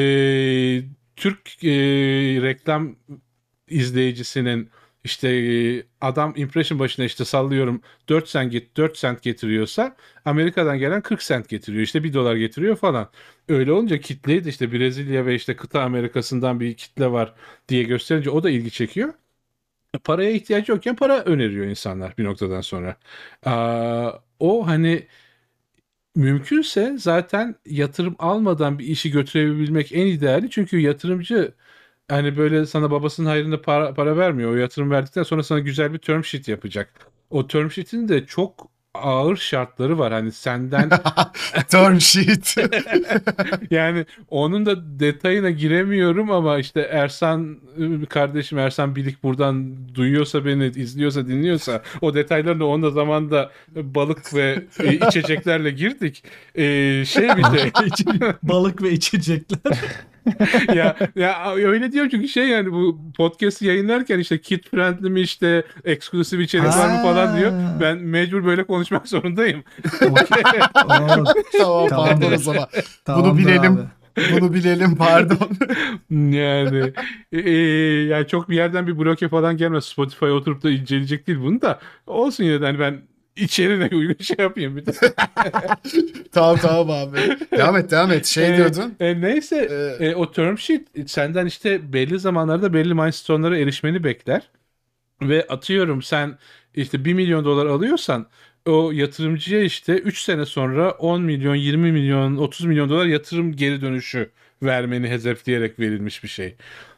Türk 1.15 1.63
e, 1.63 1.69
reklam 2.41 2.95
izleyicisinin 3.69 4.69
işte 5.03 5.29
e, 5.29 5.83
adam 6.01 6.33
impression 6.35 6.79
başına 6.79 7.05
işte 7.05 7.25
sallıyorum 7.25 7.81
4 8.09 8.27
cent, 8.27 8.51
get, 8.51 8.77
4 8.77 8.95
cent 8.95 9.21
getiriyorsa 9.23 9.95
Amerika'dan 10.25 10.77
gelen 10.79 11.01
40 11.01 11.21
cent 11.21 11.49
getiriyor. 11.49 11.83
işte 11.83 12.03
1 12.03 12.13
dolar 12.13 12.35
getiriyor 12.35 12.75
falan. 12.75 13.09
Öyle 13.49 13.71
olunca 13.71 13.99
kitleyi 13.99 14.43
de 14.45 14.49
işte 14.49 14.71
Brezilya 14.71 15.25
ve 15.25 15.35
işte 15.35 15.55
kıta 15.55 15.81
Amerika'sından 15.81 16.59
bir 16.59 16.73
kitle 16.75 17.11
var 17.11 17.33
diye 17.69 17.83
gösterince 17.83 18.29
o 18.29 18.43
da 18.43 18.49
ilgi 18.49 18.71
çekiyor. 18.71 19.13
Paraya 20.03 20.31
ihtiyacı 20.31 20.71
yokken 20.71 20.95
para 20.95 21.23
öneriyor 21.23 21.65
insanlar 21.65 22.17
bir 22.17 22.23
noktadan 22.23 22.61
sonra. 22.61 22.97
Aa, 23.45 24.11
o 24.39 24.67
hani 24.67 25.07
mümkünse 26.15 26.95
zaten 26.97 27.55
yatırım 27.65 28.15
almadan 28.19 28.79
bir 28.79 28.85
işi 28.87 29.11
götürebilmek 29.11 29.91
en 29.91 30.07
ideali. 30.07 30.49
Çünkü 30.49 30.79
yatırımcı 30.79 31.53
hani 32.09 32.37
böyle 32.37 32.65
sana 32.65 32.91
babasının 32.91 33.27
hayrında 33.27 33.61
para, 33.61 33.93
para 33.93 34.17
vermiyor. 34.17 34.51
O 34.51 34.55
yatırım 34.55 34.91
verdikten 34.91 35.23
sonra 35.23 35.43
sana 35.43 35.59
güzel 35.59 35.93
bir 35.93 35.99
term 35.99 36.23
sheet 36.23 36.47
yapacak. 36.47 37.11
O 37.29 37.47
term 37.47 37.71
sheet'in 37.71 38.07
de 38.07 38.25
çok 38.25 38.71
ağır 38.93 39.37
şartları 39.37 39.99
var. 39.99 40.13
Hani 40.13 40.31
senden 40.31 40.89
Term 41.69 41.99
sheet. 41.99 42.55
yani 43.71 44.05
onun 44.29 44.65
da 44.65 44.99
detayına 44.99 45.49
giremiyorum 45.49 46.31
ama 46.31 46.57
işte 46.59 46.81
Ersan 46.81 47.57
ıı, 47.79 48.05
kardeşim 48.05 48.57
Ersan 48.57 48.95
Bilik 48.95 49.23
buradan 49.23 49.75
duyuyorsa 49.95 50.45
beni 50.45 50.65
izliyorsa 50.65 51.27
dinliyorsa 51.27 51.81
o 52.01 52.13
detaylarını 52.13 52.65
onda 52.65 52.89
zaman 52.89 53.31
da 53.31 53.51
balık 53.75 54.33
ve 54.33 54.63
e, 54.79 54.93
içeceklerle 54.93 55.71
girdik. 55.71 56.23
E, 56.55 56.63
şey 57.05 57.29
bir 57.29 57.43
de 57.43 57.71
Balık 58.43 58.83
ve 58.83 58.91
içecekler. 58.91 59.79
ya 60.75 60.95
ya 61.15 61.53
öyle 61.55 61.91
diyorum 61.91 62.09
çünkü 62.09 62.27
şey 62.27 62.47
yani 62.47 62.71
bu 62.71 62.99
podcast 63.17 63.61
yayınlarken 63.61 64.19
işte 64.19 64.41
kid 64.41 64.63
friendly 64.71 65.09
mi 65.09 65.21
işte 65.21 65.63
eksklusif 65.83 66.39
içerik 66.39 66.65
var 66.65 66.89
mı 66.89 67.01
falan 67.01 67.37
diyor. 67.37 67.51
Ben 67.81 67.97
mecbur 67.97 68.45
böyle 68.45 68.63
konuşmak 68.63 69.07
zorundayım. 69.07 69.63
Oo, 71.65 71.87
tamam 71.89 72.07
pardon 72.07 72.31
o 72.33 72.37
zaman. 72.37 72.67
tamamdır 73.05 73.37
bilelim. 73.37 73.73
abi. 73.73 73.81
Bunu 74.33 74.53
bilelim 74.53 74.95
pardon. 74.95 75.49
Yani 76.11 76.93
e, 77.31 77.39
e, 77.39 77.51
yani 78.05 78.27
çok 78.27 78.49
bir 78.49 78.55
yerden 78.55 78.87
bir 78.87 78.99
bloke 78.99 79.29
falan 79.29 79.57
gelmez. 79.57 79.85
Spotify'a 79.85 80.31
oturup 80.31 80.63
da 80.63 80.71
inceleyecek 80.71 81.27
değil 81.27 81.39
bunu 81.39 81.61
da. 81.61 81.79
Olsun 82.07 82.43
yine 82.43 82.61
de 82.61 82.65
hani 82.65 82.79
ben 82.79 83.01
içeriğine 83.35 83.89
uygun 83.95 84.23
şey 84.23 84.35
yapayım 84.39 84.77
bir 84.77 84.85
de. 84.85 84.91
tamam 86.31 86.57
tamam 86.59 86.89
abi. 86.89 87.37
Devam 87.57 87.75
et 87.77 87.91
devam 87.91 88.11
et. 88.11 88.25
Şey 88.25 88.47
E, 88.47 88.55
diyordun. 88.57 88.97
e, 88.99 89.21
neyse 89.21 89.73
Ee, 89.99 89.99
e, 89.99 90.15
o 90.15 90.31
term 90.31 90.57
sheet 90.57 90.87
senden 91.11 91.45
işte 91.45 91.93
belli 91.93 92.19
zamanlarda 92.19 92.73
belli 92.73 92.93
milestone'lara 92.93 93.57
erişmeni 93.57 94.03
bekler. 94.03 94.49
Ve 95.21 95.47
atıyorum 95.47 96.01
sen 96.01 96.37
işte 96.75 97.05
1 97.05 97.13
milyon 97.13 97.45
dolar 97.45 97.65
alıyorsan 97.65 98.27
o 98.65 98.91
yatırımcıya 98.91 99.61
işte 99.63 99.93
3 99.93 100.21
sene 100.21 100.45
sonra 100.45 100.91
10 100.91 101.21
milyon, 101.23 101.55
20 101.55 101.91
milyon, 101.91 102.37
30 102.37 102.65
milyon 102.65 102.89
dolar 102.89 103.05
yatırım 103.05 103.53
geri 103.55 103.81
dönüşü 103.81 104.31
vermeni 104.63 105.09
hedefleyerek 105.09 105.79
verilmiş 105.79 106.23
bir 106.23 106.29
şey. 106.29 106.55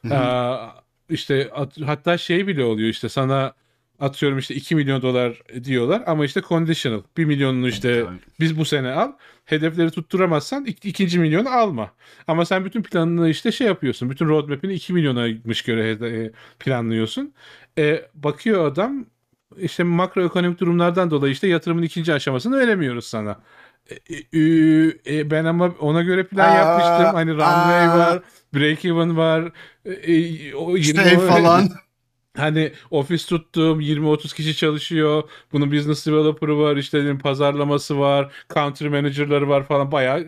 Aa, 0.10 0.68
işte 1.10 1.50
at- 1.54 1.82
hatta 1.82 2.18
şey 2.18 2.48
bile 2.48 2.64
oluyor 2.64 2.90
işte 2.90 3.10
sana 3.10 3.54
atıyorum 4.04 4.38
işte 4.38 4.56
2 4.56 4.76
milyon 4.76 5.02
dolar 5.02 5.42
diyorlar 5.64 6.04
ama 6.06 6.26
işte 6.26 6.42
conditional. 6.42 7.02
1 7.18 7.26
milyonunu 7.26 7.68
işte 7.68 8.06
biz 8.40 8.58
bu 8.58 8.66
sene 8.66 8.92
al. 8.92 9.12
Hedefleri 9.46 9.92
tutturamazsan 9.92 10.66
ik- 10.66 10.86
ikinci 10.86 11.20
milyonu 11.20 11.50
alma. 11.50 11.92
Ama 12.28 12.46
sen 12.46 12.66
bütün 12.66 12.84
planını 12.84 13.30
işte 13.30 13.52
şey 13.52 13.68
yapıyorsun. 13.68 14.10
Bütün 14.10 14.28
roadmap'ini 14.28 14.74
2 14.74 14.94
milyonaymış 14.94 15.62
göre 15.62 15.90
e, 15.92 16.32
planlıyorsun. 16.60 17.34
E, 17.78 18.06
bakıyor 18.14 18.68
adam 18.68 19.06
işte 19.58 19.84
makroekonomik 19.84 20.60
durumlardan 20.60 21.12
dolayı 21.12 21.34
işte 21.34 21.48
yatırımın 21.48 21.84
ikinci 21.84 22.14
aşamasını 22.14 22.60
veremiyoruz 22.60 23.06
sana. 23.06 23.40
E, 23.90 24.40
e, 24.40 24.40
e, 25.18 25.32
ben 25.32 25.46
ama 25.46 25.74
ona 25.80 26.02
göre 26.02 26.24
plan 26.24 26.52
Aa, 26.52 26.56
yapmıştım. 26.56 27.16
Hani 27.16 27.32
runway 27.32 27.86
aa. 27.88 27.98
var, 27.98 28.24
break 28.54 28.86
even 28.86 29.18
var. 29.18 29.52
E, 29.86 29.92
e, 29.92 30.56
o 30.56 30.78
İşte 30.78 31.02
20 31.02 31.14
ev 31.14 31.28
falan. 31.28 31.70
Hani 32.38 32.72
ofis 32.92 33.26
tuttum 33.26 33.82
20-30 33.82 34.36
kişi 34.36 34.56
çalışıyor. 34.56 35.24
Bunun 35.52 35.72
business 35.72 36.08
developer'ı 36.08 36.60
var 36.60 36.78
işte 36.78 37.18
pazarlaması 37.18 38.00
var. 38.00 38.34
Country 38.54 38.90
manager'ları 38.90 39.50
var 39.50 39.64
falan 39.64 39.92
bayağı 39.92 40.28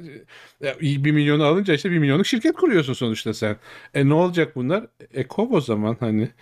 e, 0.63 0.79
bir 0.79 1.11
milyonu 1.11 1.43
alınca 1.43 1.73
işte 1.73 1.91
bir 1.91 1.99
milyonluk 1.99 2.25
şirket 2.25 2.53
kuruyorsun 2.53 2.93
sonuçta 2.93 3.33
sen. 3.33 3.57
E 3.93 4.09
ne 4.09 4.13
olacak 4.13 4.55
bunlar? 4.55 4.87
E 5.13 5.27
kov 5.27 5.51
o 5.51 5.61
zaman 5.61 5.97
hani. 5.99 6.29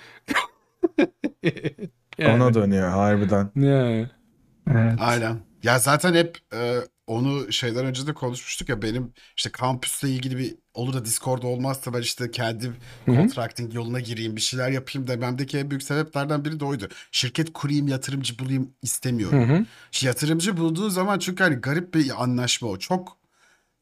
Yani. 2.18 2.44
Ona 2.44 2.54
dönüyor 2.54 2.90
harbiden. 2.90 3.52
Yani. 3.56 4.10
Evet. 4.72 4.94
Aynen. 5.00 5.40
Ya 5.64 5.80
zaten 5.80 6.14
hep 6.14 6.38
e, 6.54 6.80
onu 7.08 7.54
şeyden 7.54 7.86
önce 7.86 8.08
de 8.08 8.14
konuşmuştuk 8.14 8.70
ya 8.70 8.82
benim 8.82 9.14
işte 9.38 9.50
kampüsle 9.50 10.10
ilgili 10.10 10.38
bir 10.38 10.56
olur 10.74 10.94
da 10.94 11.06
Discord 11.06 11.44
olmazsa 11.44 11.94
ben 11.94 12.02
işte 12.02 12.32
kendi 12.32 12.72
contracting 13.06 13.74
yoluna 13.74 14.00
gireyim 14.00 14.36
bir 14.36 14.42
şeyler 14.42 14.70
yapayım 14.70 15.08
dememdeki 15.08 15.58
en 15.58 15.70
büyük 15.70 15.84
sebeplerden 15.84 16.46
biri 16.46 16.60
de 16.60 16.66
oydu. 16.66 16.88
Şirket 17.12 17.54
kurayım 17.54 17.88
yatırımcı 17.88 18.40
bulayım 18.40 18.70
istemiyorum. 18.82 19.50
Hı 19.50 19.54
hı. 19.56 19.66
Yatırımcı 20.02 20.58
bulduğun 20.58 20.90
zaman 20.90 21.20
çünkü 21.20 21.44
hani 21.44 21.56
garip 21.56 21.94
bir 21.94 22.24
anlaşma 22.24 22.68
o. 22.68 22.78
Çok 22.78 23.18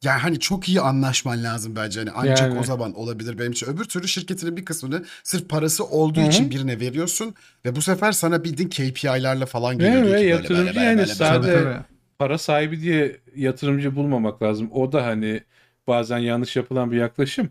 yani 0.04 0.20
hani 0.20 0.40
çok 0.40 0.70
iyi 0.70 0.82
anlaşman 0.82 1.44
lazım 1.44 1.76
bence. 1.76 2.00
Hani 2.00 2.12
ancak 2.16 2.50
Yani. 2.50 2.60
o 2.60 2.64
zaman 2.64 2.94
olabilir 2.94 3.40
benim 3.40 3.52
için. 3.52 3.68
Öbür 3.68 3.86
türlü 3.86 4.08
şirketinin 4.08 4.58
bir 4.58 4.66
kısmını 4.66 5.06
sırf 5.24 5.50
parası 5.50 5.86
olduğu 5.86 6.20
Hı 6.20 6.24
hı. 6.24 6.28
için 6.28 6.52
birine 6.52 6.80
veriyorsun 6.80 7.36
ve 7.66 7.76
bu 7.76 7.82
sefer 7.82 8.12
sana 8.12 8.44
bildiğin 8.44 8.70
KPI'lerle 8.70 9.46
falan 9.46 9.78
geliyor. 9.78 10.04
Evet, 10.06 10.30
yatırımcı 10.30 10.56
böyle, 10.56 10.76
böyle, 10.76 10.80
yani 10.86 10.98
böyle, 10.98 11.14
sadece- 11.14 11.54
böyle. 11.54 11.91
Para 12.22 12.38
sahibi 12.38 12.82
diye 12.82 13.22
yatırımcı 13.36 13.96
bulmamak 13.96 14.42
lazım. 14.44 14.70
O 14.72 14.92
da 14.92 15.06
hani 15.06 15.44
bazen 15.88 16.18
yanlış 16.18 16.56
yapılan 16.56 16.92
bir 16.92 16.98
yaklaşım. 16.98 17.50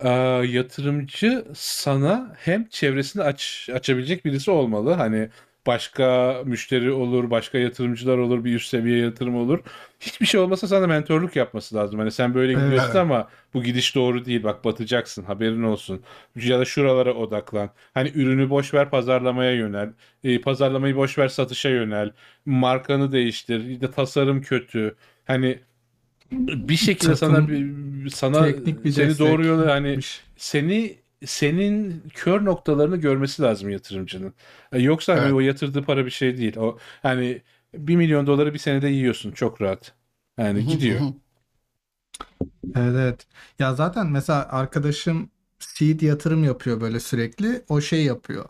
Ee, 0.00 0.08
yatırımcı 0.48 1.44
sana 1.54 2.34
hem 2.38 2.68
çevresini 2.68 3.22
aç 3.22 3.70
açabilecek 3.74 4.24
birisi 4.24 4.50
olmalı. 4.50 4.92
Hani 4.92 5.30
başka 5.66 6.34
müşteri 6.44 6.92
olur, 6.92 7.30
başka 7.30 7.58
yatırımcılar 7.58 8.18
olur, 8.18 8.44
bir 8.44 8.54
üst 8.54 8.68
seviye 8.68 8.98
yatırım 8.98 9.36
olur. 9.36 9.58
Hiçbir 10.00 10.26
şey 10.26 10.40
olmasa 10.40 10.68
sana 10.68 10.86
mentorluk 10.86 11.36
yapması 11.36 11.74
lazım. 11.76 11.98
Hani 11.98 12.10
sen 12.10 12.34
böyle 12.34 12.52
Evet. 12.52 12.64
gidiyorsun 12.64 12.98
ama 12.98 13.28
bu 13.54 13.62
gidiş 13.62 13.94
doğru 13.94 14.24
değil. 14.24 14.42
Bak 14.42 14.64
batacaksın. 14.64 15.24
Haberin 15.24 15.62
olsun. 15.62 16.02
Ya 16.36 16.58
da 16.58 16.64
şuralara 16.64 17.14
odaklan. 17.14 17.70
Hani 17.94 18.12
ürünü 18.14 18.50
boş 18.50 18.74
ver 18.74 18.90
pazarlamaya 18.90 19.52
yönel. 19.52 19.92
E, 20.24 20.40
pazarlamayı 20.40 20.96
boş 20.96 21.18
ver 21.18 21.28
satışa 21.28 21.68
yönel. 21.68 22.12
Markanı 22.46 23.12
değiştir. 23.12 23.64
Ya 23.64 23.80
da 23.80 23.90
tasarım 23.90 24.42
kötü. 24.42 24.94
Hani 25.24 25.58
bir 26.32 26.76
şekilde 26.76 27.14
Takım, 27.14 27.36
sana 27.36 27.48
bir- 27.48 28.10
sana 28.10 28.46
teknik 28.46 28.84
bir 28.84 28.90
seni 28.90 29.18
doğru 29.18 29.46
yola 29.46 29.72
hani 29.72 29.98
seni 30.36 30.96
senin 31.26 32.02
kör 32.14 32.44
noktalarını 32.44 32.96
görmesi 32.96 33.42
lazım 33.42 33.70
yatırımcının. 33.70 34.34
E, 34.72 34.78
Yoksa 34.82 35.16
hani 35.16 35.20
Evet. 35.22 35.32
o 35.32 35.40
yatırdığı 35.40 35.82
para 35.82 36.06
bir 36.06 36.10
şey 36.10 36.36
değil. 36.38 36.56
O 36.56 36.78
hani 37.02 37.42
1 37.74 37.96
milyon 37.96 38.26
doları 38.26 38.54
bir 38.54 38.58
senede 38.58 38.88
yiyorsun 38.88 39.32
çok 39.32 39.60
rahat. 39.62 39.94
Yani 40.38 40.66
gidiyor. 40.66 41.02
Evet, 42.76 42.94
evet. 42.96 43.26
Ya 43.58 43.74
zaten 43.74 44.06
mesela 44.06 44.48
arkadaşım 44.50 45.30
seed 45.58 46.00
yatırım 46.00 46.44
yapıyor 46.44 46.80
böyle 46.80 47.00
sürekli. 47.00 47.64
O 47.68 47.80
şey 47.80 48.04
yapıyor. 48.04 48.48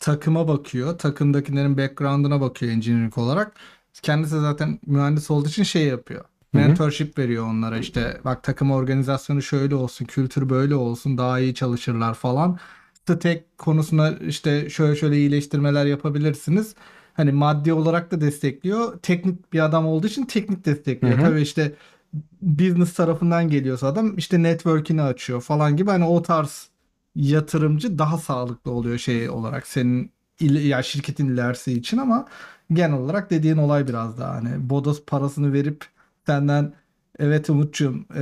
Takıma 0.00 0.48
bakıyor. 0.48 0.98
Takımdakilerin 0.98 1.78
background'ına 1.78 2.40
bakıyor 2.40 2.72
engineering 2.72 3.18
olarak. 3.18 3.56
Kendisi 4.02 4.40
zaten 4.40 4.80
mühendis 4.86 5.32
olduğu 5.32 5.48
için 5.48 5.62
şey 5.62 5.86
yapıyor. 5.86 6.24
Mentorship 6.52 7.18
veriyor 7.18 7.46
onlara 7.46 7.78
işte 7.78 8.20
bak 8.24 8.42
takım 8.42 8.70
organizasyonu 8.70 9.42
şöyle 9.42 9.74
olsun, 9.74 10.04
kültür 10.04 10.48
böyle 10.48 10.74
olsun, 10.74 11.18
daha 11.18 11.40
iyi 11.40 11.54
çalışırlar 11.54 12.14
falan. 12.14 12.58
Stack 12.94 13.58
konusunda 13.58 14.10
işte 14.18 14.70
şöyle 14.70 14.96
şöyle 14.96 15.16
iyileştirmeler 15.16 15.86
yapabilirsiniz. 15.86 16.74
Hani 17.14 17.32
maddi 17.32 17.72
olarak 17.72 18.10
da 18.10 18.20
destekliyor. 18.20 18.98
Teknik 18.98 19.52
bir 19.52 19.60
adam 19.64 19.86
olduğu 19.86 20.06
için 20.06 20.24
teknik 20.24 20.64
destekliyor. 20.64 21.18
Hı 21.18 21.22
hı. 21.22 21.26
Tabii 21.28 21.40
işte 21.40 21.72
business 22.42 22.94
tarafından 22.94 23.48
geliyorsa 23.48 23.86
adam 23.86 24.18
işte 24.18 24.42
network'ini 24.42 25.02
açıyor 25.02 25.40
falan 25.40 25.76
gibi 25.76 25.90
hani 25.90 26.04
o 26.04 26.22
tarz 26.22 26.68
yatırımcı 27.16 27.98
daha 27.98 28.18
sağlıklı 28.18 28.70
oluyor 28.70 28.98
şey 28.98 29.30
olarak 29.30 29.66
senin 29.66 30.10
il- 30.40 30.66
ya 30.68 30.82
şirketin 30.82 31.28
ilerisi 31.28 31.72
için 31.72 31.98
ama 31.98 32.26
genel 32.72 32.98
olarak 32.98 33.30
dediğin 33.30 33.56
olay 33.56 33.88
biraz 33.88 34.18
daha 34.18 34.34
hani 34.34 34.70
bodos 34.70 35.04
parasını 35.06 35.52
verip 35.52 35.84
senden 36.26 36.72
evet 37.18 37.50
Umut'cum 37.50 38.06
e, 38.16 38.20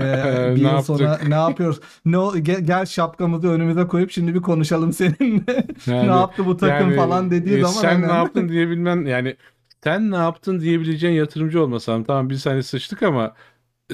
bir 0.57 0.61
yıl 0.61 0.69
yaptık? 0.69 0.87
sonra 0.87 1.19
ne 1.29 1.35
yapıyoruz? 1.35 1.81
Ne 2.05 2.41
gel, 2.41 2.61
gel 2.61 2.87
şapkamızı 2.87 3.49
önümüze 3.49 3.87
koyup 3.87 4.11
şimdi 4.11 4.35
bir 4.35 4.43
konuşalım 4.43 4.93
seninle. 4.93 5.67
Yani- 5.87 6.09
ne 6.09 6.15
yaptı 6.17 6.47
bu 6.47 6.57
takım 6.57 6.87
Yani, 6.89 6.97
falan 6.97 7.31
dediği 7.31 7.57
e, 7.59 7.61
zaman 7.61 7.81
sen 7.81 7.89
hani- 8.03 8.09
ne 8.09 8.13
yaptın 8.17 8.49
diyebilmen 8.49 9.05
yani 9.07 9.37
sen 9.85 10.11
ne 10.11 10.17
yaptın 10.17 10.61
diyebileceğin 10.61 11.15
yatırımcı 11.15 11.63
olmasan 11.63 12.05
tamam 12.05 12.31
biz 12.31 12.47
hani 12.47 12.63
sıçtık 12.63 13.03
ama 13.03 13.35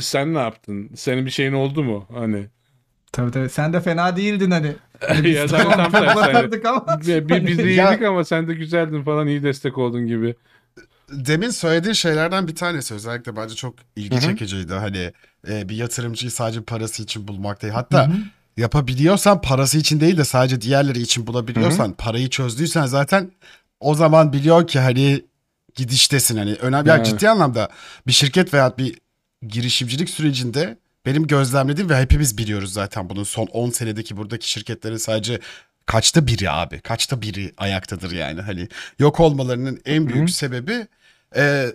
sen 0.00 0.34
ne 0.34 0.38
yaptın? 0.38 0.90
Senin 0.94 1.26
bir 1.26 1.30
şeyin 1.30 1.52
oldu 1.52 1.84
mu? 1.84 2.06
Hani 2.14 2.46
Tabii 3.12 3.30
tabii 3.30 3.48
sen 3.48 3.72
de 3.72 3.80
fena 3.80 4.16
değildin 4.16 4.50
hani. 4.50 4.72
Hani 5.08 5.28
Ya 5.30 5.46
tamam 5.46 5.72
tam 5.72 5.90
tersi, 5.92 6.18
hani. 6.20 6.68
ama. 6.68 7.00
bir, 7.06 7.28
bir- 7.28 7.46
biz 7.46 7.58
de 7.58 7.62
Ya- 7.70 7.90
iyiydik 7.90 8.06
ama 8.06 8.24
sen 8.24 8.48
de 8.48 8.54
güzeldin 8.54 9.02
falan 9.02 9.26
iyi 9.26 9.42
destek 9.42 9.78
oldun 9.78 10.06
gibi. 10.06 10.34
Demin 11.10 11.50
söylediğin 11.50 11.92
şeylerden 11.94 12.48
bir 12.48 12.54
tanesi 12.54 12.94
özellikle 12.94 13.36
bence 13.36 13.54
çok 13.54 13.74
ilgi 13.96 14.16
Hı 14.16 14.20
hı. 14.20 14.22
çekiciydi. 14.22 14.74
Hani 14.74 15.12
e, 15.48 15.68
bir 15.68 15.76
yatırımcıyı 15.76 16.30
sadece 16.30 16.62
parası 16.62 17.02
için 17.02 17.28
bulmak 17.28 17.62
değil. 17.62 17.72
Hatta 17.72 18.10
yapabiliyorsan 18.56 19.40
parası 19.40 19.78
için 19.78 20.00
değil 20.00 20.16
de 20.16 20.24
sadece 20.24 20.60
diğerleri 20.60 21.00
için 21.00 21.26
bulabiliyorsan, 21.26 21.92
parayı 21.92 22.30
çözdüysen 22.30 22.86
zaten 22.86 23.30
o 23.80 23.94
zaman 23.94 24.32
biliyor 24.32 24.66
ki 24.66 24.78
hani 24.78 25.24
gidiştesin 25.74 26.36
hani. 26.36 26.54
Önemli 26.54 26.88
yani 26.88 27.04
ciddi 27.04 27.28
anlamda 27.28 27.68
bir 28.06 28.12
şirket 28.12 28.54
veya 28.54 28.78
bir 28.78 28.98
girişimcilik 29.48 30.10
sürecinde 30.10 30.78
benim 31.06 31.26
gözlemlediğim 31.26 31.90
ve 31.90 32.00
hepimiz 32.00 32.38
biliyoruz 32.38 32.72
zaten 32.72 33.10
bunun 33.10 33.24
son 33.24 33.46
10 33.46 33.70
senedeki 33.70 34.16
buradaki 34.16 34.50
şirketlerin 34.50 34.96
sadece 34.96 35.40
kaçta 35.87 36.27
biri 36.27 36.51
abi? 36.51 36.81
Kaçta 36.81 37.22
biri 37.22 37.53
ayaktadır 37.59 38.11
yani? 38.12 38.40
Hani 38.40 38.68
yok 38.99 39.20
olmalarının 39.20 39.81
en 39.85 40.09
büyük 40.09 40.31
sebebi 40.31 40.87
e, 41.37 41.66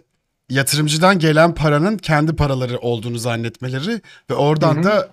yatırımcıdan 0.49 1.19
gelen 1.19 1.55
paranın 1.55 1.97
kendi 1.97 2.35
paraları 2.35 2.77
olduğunu 2.77 3.17
zannetmeleri 3.17 4.01
ve 4.29 4.33
oradan 4.33 4.75
Hı 4.75 4.79
hı. 4.79 4.83
da 4.83 5.09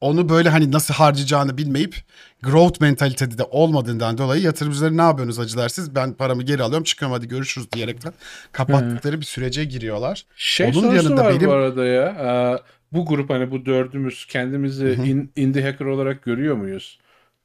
onu 0.00 0.28
böyle 0.28 0.48
hani 0.48 0.72
nasıl 0.72 0.94
harcayacağını 0.94 1.58
bilmeyip 1.58 1.96
growth 2.42 2.80
mentalitede 2.80 3.38
de 3.38 3.42
olmadığından 3.44 4.18
dolayı 4.18 4.42
yatırımcıları 4.42 4.96
ne 4.96 5.02
yapıyorsunuz 5.02 5.38
acılar 5.38 5.68
siz 5.68 5.94
ben 5.94 6.12
paramı 6.14 6.42
geri 6.42 6.62
alıyorum 6.62 6.84
çıkıyorum 6.84 7.16
hadi 7.16 7.28
görüşürüz 7.28 7.72
diyerekten 7.72 8.12
kapattıkları 8.52 9.20
bir 9.20 9.26
sürece 9.26 9.64
giriyorlar. 9.64 10.24
Şey 10.36 10.66
Onun 10.66 10.94
yanında 10.94 11.24
var 11.24 11.34
benim- 11.34 11.48
bu 11.48 11.52
arada 11.52 11.84
ya. 11.84 12.06
Aa, 12.06 12.58
bu 12.92 13.06
grup 13.06 13.30
hani 13.30 13.50
bu 13.50 13.66
dördümüz 13.66 14.26
kendimizi 14.26 14.84
Hı 14.86 15.02
hı. 15.02 15.06
in- 15.06 15.30
indie 15.36 15.62
hacker 15.64 15.86
olarak 15.86 16.22
görüyor 16.22 16.56
muyuz? 16.56 16.98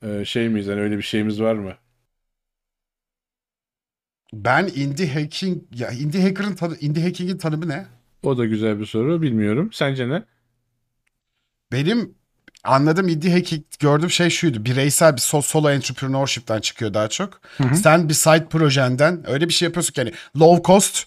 Ee, 0.04 0.26
şey 0.26 0.50
miyiz 0.50 0.68
hani 0.68 0.82
öyle 0.82 0.98
bir 0.98 1.02
şeyimiz 1.04 1.42
var 1.42 1.54
mı? 1.56 1.74
Ben 4.34 4.68
indie 4.76 5.08
hacking 5.14 5.62
ya 5.76 5.92
indie 5.92 6.22
hacker'ın 6.22 6.56
tanı, 6.56 6.78
indie 6.78 7.04
hacking'in 7.04 7.38
tanımı 7.38 7.68
ne? 7.68 7.86
O 8.24 8.38
da 8.38 8.46
güzel 8.46 8.80
bir 8.80 8.86
soru. 8.86 9.22
Bilmiyorum. 9.22 9.70
Sence 9.74 10.10
ne? 10.10 10.24
Benim 11.72 12.16
anladığım 12.64 13.08
indie 13.08 13.32
hacking 13.34 13.64
gördüğüm 13.80 14.10
şey 14.10 14.30
şuydu. 14.30 14.66
Bireysel 14.66 15.14
bir 15.16 15.22
so- 15.22 15.42
solo 15.42 15.70
entrepreneurship'ten 15.72 16.60
çıkıyor 16.62 16.94
daha 16.94 17.08
çok. 17.08 17.42
hı. 17.58 17.76
Sen 17.76 18.10
bir 18.10 18.14
side 18.14 18.46
projenden 18.50 19.30
öyle 19.30 19.48
bir 19.48 19.54
şey 19.54 19.66
yapıyorsun 19.66 19.94
ki 19.94 20.02
hani 20.02 20.12
low 20.40 20.64
cost, 20.64 21.04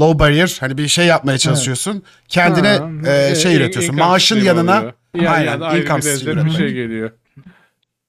low 0.00 0.18
barrier 0.18 0.56
hani 0.60 0.78
bir 0.78 0.88
şey 0.88 1.06
yapmaya 1.06 1.38
çalışıyorsun. 1.38 2.02
Kendine 2.28 2.68
Ha, 2.68 2.90
e, 3.06 3.30
e, 3.30 3.34
şey 3.34 3.52
in- 3.54 3.56
üretiyorsun. 3.56 3.94
Maaşın 3.96 4.40
yanına 4.40 4.78
oluyor. 4.78 4.92
Yani, 5.14 5.28
aynen, 5.28 5.60
yani 5.60 5.82
income 5.82 6.00
bir 6.00 6.44
bir 6.44 6.50
şey 6.50 6.72
geliyor. 6.72 7.10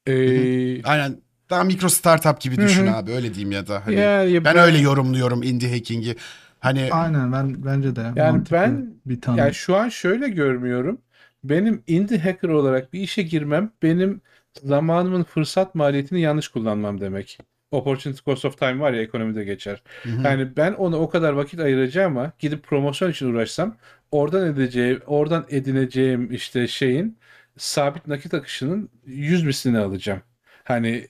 Ee, 0.08 0.84
aynen 0.84 1.22
daha 1.50 1.64
mikro 1.64 1.90
startup 1.90 2.42
gibi 2.42 2.56
düşün 2.58 2.88
abi 2.88 3.12
öyle 3.12 3.34
diyeyim 3.34 3.52
ya 3.52 3.68
da 3.68 3.86
hani 3.86 3.96
ya- 3.96 4.24
ya 4.24 4.46
ben 4.46 4.58
öyle 4.58 4.78
yorumluyorum 4.78 5.44
indie 5.44 5.72
hacking'i. 5.72 6.16
Hani 6.60 6.90
Aynen 6.92 7.32
ben 7.32 7.66
bence 7.66 7.96
de 7.96 8.02
Yani 8.02 8.32
mantıklı 8.32 8.56
ben- 8.58 8.94
bir 9.06 9.22
tanım. 9.22 9.40
Yani 9.40 9.54
şu 9.54 9.76
an 9.76 9.90
şöyle 9.90 10.28
görmüyorum. 10.30 11.02
Benim 11.44 11.84
indie 11.88 12.18
hacker 12.20 12.50
olarak 12.50 12.94
bir 12.94 13.00
işe 13.00 13.22
girmem 13.22 13.72
benim 13.84 14.22
zamanımın 14.64 15.24
fırsat 15.24 15.76
maliyetini 15.76 16.22
yanlış 16.22 16.48
kullanmam 16.48 17.02
demek. 17.02 17.38
Opportunity 17.72 18.22
cost 18.26 18.46
of 18.46 18.58
time 18.60 18.80
var 18.80 18.94
ya 18.94 19.02
ekonomide 19.02 19.44
geçer. 19.44 19.84
Hı 20.04 20.10
hı. 20.10 20.22
Yani 20.24 20.58
ben 20.58 20.74
ona 20.74 20.98
o 20.98 21.10
kadar 21.10 21.34
vakit 21.34 21.60
ayıracağıma 21.60 22.32
gidip 22.40 22.64
promosyon 22.64 23.12
için 23.12 23.34
uğraşsam 23.34 23.76
oradan 24.12 24.48
edeceğim, 24.54 25.00
oradan 25.06 25.46
edineceğim 25.50 26.32
işte 26.32 26.68
şeyin 26.68 27.18
sabit 27.58 28.08
nakit 28.08 28.34
akışının 28.34 28.90
100 29.06 29.44
mislini 29.44 29.78
alacağım. 29.80 30.22
Hani 30.64 31.08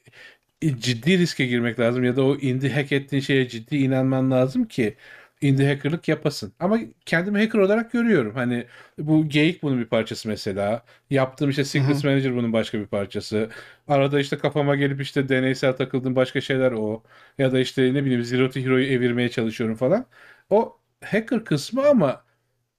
e, 0.62 0.78
ciddi 0.80 1.18
riske 1.20 1.46
girmek 1.46 1.80
lazım 1.80 2.04
ya 2.04 2.16
da 2.16 2.24
o 2.26 2.36
indie 2.38 2.72
hack 2.74 2.92
ettiğin 2.92 3.22
şeye 3.22 3.48
ciddi 3.50 3.78
inanman 3.78 4.32
lazım 4.32 4.66
ki 4.68 4.98
indie 5.42 5.68
hackerlık 5.68 6.08
yapasın. 6.08 6.54
Ama 6.60 6.80
kendimi 7.06 7.40
hacker 7.40 7.60
olarak 7.60 7.92
görüyorum. 7.92 8.36
Hani 8.36 8.68
bu 8.98 9.30
Geyik 9.30 9.64
bunun 9.64 9.80
bir 9.80 9.86
parçası 9.86 10.28
mesela. 10.30 10.86
Yaptığım 11.10 11.50
işte 11.50 11.64
Secrets 11.66 12.04
Manager 12.04 12.36
bunun 12.36 12.54
başka 12.54 12.80
bir 12.80 12.86
parçası. 12.88 13.50
Arada 13.88 14.20
işte 14.20 14.38
kafama 14.38 14.76
gelip 14.76 15.02
işte 15.02 15.30
deneysel 15.30 15.74
takıldığım 15.74 16.16
başka 16.16 16.42
şeyler 16.42 16.72
o. 16.72 17.04
Ya 17.38 17.52
da 17.52 17.60
işte 17.60 17.94
ne 17.94 18.06
bileyim 18.06 18.24
Zero 18.24 18.50
to 18.50 18.60
Hero'yu 18.60 18.86
evirmeye 18.88 19.30
çalışıyorum 19.30 19.76
falan. 19.76 20.06
O 20.50 20.80
hacker 21.06 21.46
kısmı 21.46 21.88
ama 21.88 22.24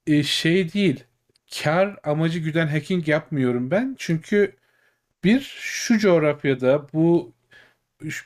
e, 0.07 0.23
şey 0.23 0.73
değil. 0.73 1.05
Kar 1.63 1.97
amacı 2.05 2.39
güden 2.39 2.67
hacking 2.67 3.09
yapmıyorum 3.09 3.71
ben. 3.71 3.95
Çünkü 3.99 4.57
bir 5.25 5.41
şu 5.61 5.99
coğrafyada 5.99 6.87
bu 6.95 7.35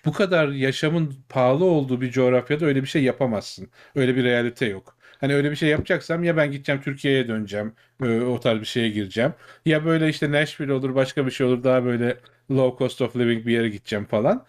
bu 0.04 0.12
kadar 0.12 0.48
yaşamın 0.48 1.14
pahalı 1.28 1.64
olduğu 1.64 2.00
bir 2.00 2.10
coğrafyada 2.10 2.66
öyle 2.66 2.82
bir 2.82 2.88
şey 2.88 3.02
yapamazsın. 3.04 3.70
Öyle 3.94 4.16
bir 4.16 4.24
realite 4.24 4.66
yok. 4.66 4.96
Hani 5.20 5.34
öyle 5.34 5.50
bir 5.50 5.56
şey 5.56 5.68
yapacaksam 5.68 6.24
ya 6.24 6.36
ben 6.36 6.52
gideceğim 6.52 6.80
Türkiye'ye 6.82 7.28
döneceğim. 7.28 7.74
e, 8.02 8.20
O 8.20 8.40
tarz 8.40 8.60
bir 8.60 8.64
şeye 8.66 8.88
gireceğim. 8.90 9.34
Ya 9.66 9.84
böyle 9.84 10.08
işte 10.08 10.32
Nashville 10.32 10.72
olur 10.72 10.94
başka 10.94 11.26
bir 11.26 11.30
şey 11.30 11.46
olur 11.46 11.64
daha 11.64 11.84
böyle 11.84 12.18
low 12.50 12.78
cost 12.84 13.02
of 13.02 13.16
living 13.16 13.46
bir 13.46 13.52
yere 13.52 13.68
gideceğim 13.68 14.04
falan. 14.06 14.46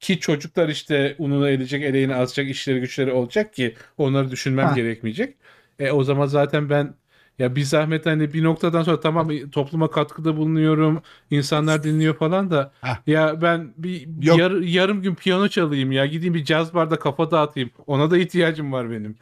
Ki 0.00 0.20
çocuklar 0.20 0.68
işte 0.68 1.14
ununu 1.18 1.48
edecek, 1.48 1.82
eleğini 1.82 2.14
asacak 2.14 2.50
işleri 2.50 2.80
güçleri 2.80 3.12
olacak 3.12 3.54
ki 3.54 3.76
onları 3.98 4.30
düşünmem 4.30 4.66
Ha. 4.68 4.74
gerekmeyecek. 4.74 5.36
E, 5.78 5.90
o 5.90 6.04
zaman 6.04 6.26
zaten 6.26 6.70
ben 6.70 6.94
ya 7.38 7.56
bir 7.56 7.62
zahmet 7.64 8.06
hani 8.06 8.32
bir 8.32 8.44
noktadan 8.44 8.82
sonra 8.82 9.00
tamam 9.00 9.28
topluma 9.52 9.90
katkıda 9.90 10.36
bulunuyorum. 10.36 11.02
insanlar 11.30 11.82
dinliyor 11.84 12.16
falan 12.18 12.50
da 12.50 12.72
Hah. 12.80 12.96
ya 13.06 13.42
ben 13.42 13.74
bir 13.76 14.08
Yok. 14.22 14.38
yar- 14.38 14.60
yarım 14.62 15.02
gün 15.02 15.14
piyano 15.14 15.48
çalayım 15.48 15.92
ya 15.92 16.06
gideyim 16.06 16.34
bir 16.34 16.44
caz 16.44 16.74
barda 16.74 16.98
kafa 16.98 17.30
dağıtayım. 17.30 17.70
Ona 17.86 18.10
da 18.10 18.18
ihtiyacım 18.18 18.72
var 18.72 18.90
benim. 18.90 19.16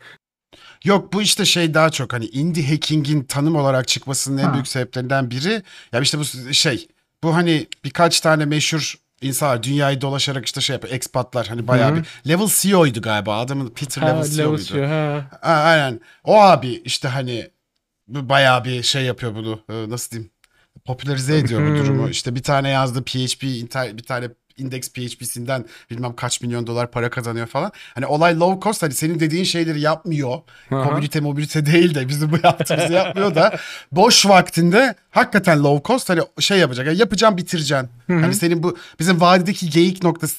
Yok 0.85 1.13
bu 1.13 1.23
işte 1.23 1.45
şey 1.45 1.75
daha 1.75 1.91
çok 1.91 2.13
hani 2.13 2.27
indie 2.27 2.67
hacking'in 2.71 3.23
tanım 3.25 3.57
olarak 3.57 3.89
çıkmasının 3.89 4.39
en 4.39 4.45
Ha. 4.45 4.53
büyük 4.55 4.69
sebeplerinden 4.69 5.31
biri. 5.31 5.63
Ya 5.93 6.01
işte 6.01 6.19
bu 6.19 6.25
şey 6.55 6.89
bu 7.23 7.35
hani 7.35 7.67
birkaç 7.85 8.21
tane 8.21 8.45
meşhur 8.45 8.95
insan 9.23 9.49
var. 9.49 9.63
Dünyayı 9.63 10.01
dolaşarak 10.01 10.47
işte 10.47 10.61
şey 10.61 10.75
yapıyor. 10.75 10.95
Expatlar 10.95 11.47
hani 11.47 11.69
bayağı 11.69 11.91
Hı 11.91 11.95
hı. 11.95 12.03
bir. 12.03 12.29
Level 12.29 12.47
CEO'ydu 12.51 13.03
galiba. 13.03 13.39
Adamın 13.39 13.69
Peter 13.69 14.03
Ha, 14.03 14.09
Level 14.09 14.25
CEO 14.25 14.39
level 14.39 14.51
muydu? 14.51 14.63
CEO, 14.65 14.87
ha. 14.89 15.25
Ha, 15.43 15.53
aynen. 15.53 16.01
O 16.25 16.41
abi 16.43 16.69
işte 16.69 17.09
hani 17.09 17.51
bayağı 18.11 18.65
bir 18.65 18.83
şey 18.83 19.03
yapıyor 19.03 19.35
bunu. 19.35 19.61
Ee, 19.71 19.91
Nasıl 19.91 20.11
diyeyim? 20.11 20.31
Popülerize 20.85 21.39
ediyor 21.39 21.61
bu 21.63 21.67
Hmm. 21.67 21.79
durumu. 21.79 22.09
İşte 22.09 22.35
bir 22.35 22.43
tane 22.43 22.69
yazdı 22.71 23.03
PHP, 23.05 23.43
bir 23.97 24.03
tane 24.03 24.29
index 24.57 24.93
PHP'sinden 24.93 25.65
bilmem 25.91 26.17
kaç 26.17 26.41
milyon 26.43 26.67
dolar 26.67 26.91
para 26.91 27.11
kazanıyor 27.11 27.47
falan. 27.47 27.73
Hani 27.95 28.07
olay 28.07 28.39
low 28.39 28.61
cost 28.65 28.83
hani 28.83 28.93
senin 28.93 29.21
dediğin 29.21 29.45
şeyleri 29.45 29.81
yapmıyor. 29.81 30.39
Aha. 30.71 30.89
Komünite 30.89 31.21
mobilite 31.21 31.67
değil 31.67 31.95
de 31.95 32.09
bizim 32.09 32.33
bu 32.33 32.37
yaptığımızı 32.45 32.93
yapmıyor 32.93 33.35
da 33.35 33.59
boş 33.93 34.27
vaktinde 34.27 34.95
hakikaten 35.11 35.63
low 35.65 35.93
cost 35.93 36.11
hani 36.11 36.21
şey 36.41 36.59
yapacak. 36.59 36.87
Yani 36.87 36.99
yapacağım 36.99 37.37
bitireceksin. 37.37 37.89
Hani 38.07 38.35
senin 38.35 38.63
bu 38.63 38.77
bizim 39.01 39.21
vadideki 39.21 39.71
geyik 39.71 40.03
noktası 40.03 40.37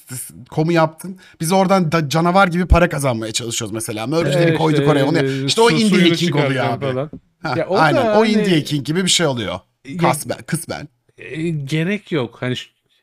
komu 0.50 0.72
yaptın. 0.72 1.20
Biz 1.42 1.52
oradan 1.52 1.92
da 1.92 2.10
canavar 2.10 2.48
gibi 2.48 2.66
para 2.66 2.90
kazanmaya 2.90 3.32
çalışıyoruz 3.32 3.74
mesela. 3.74 4.08
Merge'leri 4.08 4.52
E, 4.52 4.56
koyduk 4.56 4.80
işte, 4.80 4.92
oraya. 4.92 5.06
Onu, 5.06 5.18
e, 5.18 5.46
işte 5.46 5.62
o 5.62 5.70
indie 5.72 6.10
hacking 6.10 6.36
oluyor 6.36 6.66
abi. 6.66 6.86
falan. 6.86 7.12
Ha, 7.44 7.54
Ya 7.58 7.68
o 7.68 7.78
aynen 7.78 8.06
da 8.06 8.20
o 8.20 8.22
hani- 8.22 8.32
indie 8.32 8.60
hacking 8.60 8.86
gibi 8.86 9.04
bir 9.04 9.10
şey 9.10 9.26
oluyor. 9.28 9.60
Ya- 9.86 9.98
Kısmen, 10.12 10.38
kısmen. 10.38 10.88
E, 11.18 11.50
gerek 11.50 12.12
yok. 12.12 12.38
Hani 12.42 12.56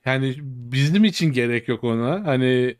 yani 0.04 0.34
bizim 0.42 1.04
için 1.04 1.32
gerek 1.32 1.68
yok 1.68 1.84
ona. 1.84 2.26
Hani 2.26 2.76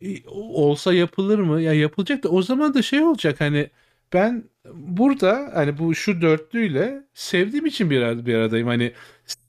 e, 0.00 0.28
olsa 0.30 0.94
yapılır 0.94 1.38
mı? 1.38 1.60
Ya 1.62 1.72
yapılacak 1.72 2.22
da 2.24 2.28
o 2.28 2.42
zaman 2.42 2.74
da 2.74 2.82
şey 2.82 3.02
olacak 3.02 3.40
hani 3.40 3.70
ben 4.12 4.44
burada 4.74 5.50
hani 5.54 5.78
bu 5.78 5.94
şu 5.94 6.20
dörtlüyle 6.22 7.02
sevdiğim 7.14 7.66
için 7.66 7.90
bir, 7.90 8.26
bir 8.26 8.34
aradayım. 8.34 8.68
Hani 8.68 8.92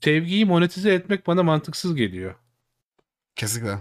sevgiyi 0.00 0.44
monetize 0.44 0.94
etmek 0.94 1.26
bana 1.26 1.42
mantıksız 1.42 1.94
geliyor. 1.94 2.34
Kesinlikle. 3.36 3.78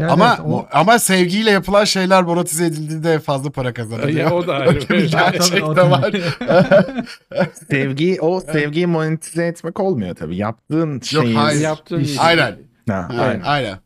Yani 0.00 0.12
ama 0.12 0.36
evet, 0.40 0.50
o- 0.52 0.66
ama 0.72 0.98
sevgiyle 0.98 1.50
yapılan 1.50 1.84
şeyler 1.84 2.22
monetize 2.22 2.64
edildiğinde 2.66 3.18
fazla 3.18 3.50
para 3.50 3.72
kazanıyor. 3.74 4.08
Ya 4.08 4.34
o 4.34 4.46
da 4.46 4.54
ayrı. 4.54 4.68
Öyle 4.70 4.88
bir 4.88 5.12
Ya, 5.12 5.30
gerçek 5.30 5.62
de 5.76 5.90
var. 5.90 6.14
Sevgi 7.70 8.18
o 8.20 8.40
sevgiyi 8.40 8.86
monetize 8.86 9.46
etmek 9.46 9.80
olmuyor 9.80 10.14
tabii. 10.16 10.36
Yaptığın 10.36 11.00
şeyi 11.00 11.34
hayır. 11.34 11.60
Yaptığın 11.60 12.00
İş- 12.00 12.10
iş- 12.10 12.18
Aynen. 12.20 12.56
Ha, 12.88 13.08
Aynen. 13.18 13.40
aynen. 13.44 13.78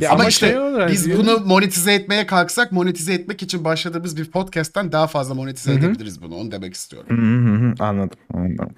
Ya 0.00 0.10
Ama 0.10 0.20
ama 0.20 0.28
işte 0.28 0.46
şey 0.48 0.58
olur, 0.58 0.78
hani 0.80 0.92
biz 0.92 1.04
diyorum- 1.06 1.26
bunu 1.26 1.40
monetize 1.46 1.94
etmeye 1.94 2.26
kalksak 2.26 2.72
monetize 2.72 3.14
etmek 3.14 3.42
için 3.42 3.64
başladığımız 3.64 4.16
bir 4.16 4.30
podcast'ten 4.30 4.92
daha 4.92 5.06
fazla 5.06 5.34
monetize 5.34 5.72
Hı 5.72 5.78
edebiliriz 5.78 6.22
bunu. 6.22 6.34
Onu 6.36 6.50
demek 6.52 6.74
istiyorum. 6.74 7.08
Hı 7.10 7.22
hı 7.50 7.66
hı, 7.68 7.74
anladım. 7.84 8.18
anladım. 8.34 8.74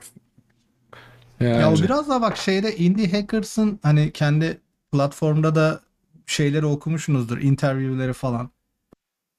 Yani. 1.41 1.61
Ya 1.61 1.75
biraz 1.85 2.09
da 2.09 2.21
bak 2.23 2.37
şeyde 2.37 2.77
Indie 2.77 3.13
Hackers'ın 3.13 3.79
hani 3.83 4.11
kendi 4.13 4.59
platformda 4.93 5.55
da 5.55 5.81
şeyleri 6.27 6.67
okumuşsunuzdur, 6.67 7.39
interview'leri 7.39 8.13
falan. 8.13 8.51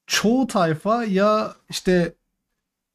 Çoğu 0.07 0.47
tayfa 0.47 1.03
ya 1.03 1.55
işte 1.69 2.13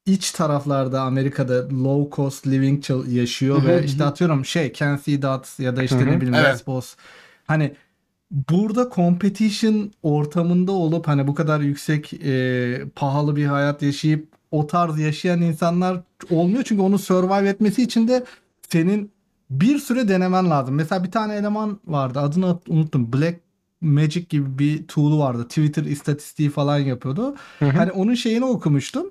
iç 0.06 0.30
taraflarda 0.30 1.02
Amerika'da 1.02 1.68
low 1.68 2.16
cost 2.16 2.46
living 2.46 2.84
yaşıyor 3.08 3.64
ve 3.64 3.84
işte 3.84 4.04
atıyorum 4.04 4.44
şey 4.44 4.72
Kenzie 4.72 5.22
Dots 5.22 5.60
ya 5.60 5.76
da 5.76 5.82
işte 5.82 6.06
ne 6.06 6.16
bileyim 6.16 6.34
Evet. 6.34 6.54
Lesbos. 6.54 6.96
Hani 7.46 7.74
burada 8.48 8.90
competition 8.94 9.92
ortamında 10.02 10.72
olup 10.72 11.08
hani 11.08 11.26
bu 11.26 11.34
kadar 11.34 11.60
yüksek 11.60 12.14
e, 12.14 12.84
pahalı 12.96 13.36
bir 13.36 13.46
hayat 13.46 13.82
yaşayıp 13.82 14.28
o 14.50 14.66
tarz 14.66 14.98
yaşayan 14.98 15.40
insanlar 15.40 16.00
olmuyor. 16.30 16.64
Çünkü 16.64 16.82
onu 16.82 16.98
survive 16.98 17.48
etmesi 17.48 17.82
için 17.82 18.08
de 18.08 18.24
senin 18.68 19.12
bir 19.50 19.78
süre 19.78 20.08
denemen 20.08 20.50
lazım. 20.50 20.74
Mesela 20.74 21.04
bir 21.04 21.10
tane 21.10 21.34
eleman 21.34 21.80
vardı. 21.86 22.20
Adını 22.20 22.58
unuttum. 22.68 23.12
Black 23.12 23.40
Magic 23.82 24.20
gibi 24.28 24.58
bir 24.58 24.86
tool 24.86 25.18
vardı. 25.18 25.48
Twitter 25.48 25.84
istatistiği 25.84 26.50
falan 26.50 26.78
yapıyordu. 26.78 27.34
Hı 27.58 27.64
hı. 27.64 27.70
Hani 27.70 27.92
onun 27.92 28.14
şeyini 28.14 28.44
okumuştum. 28.44 29.10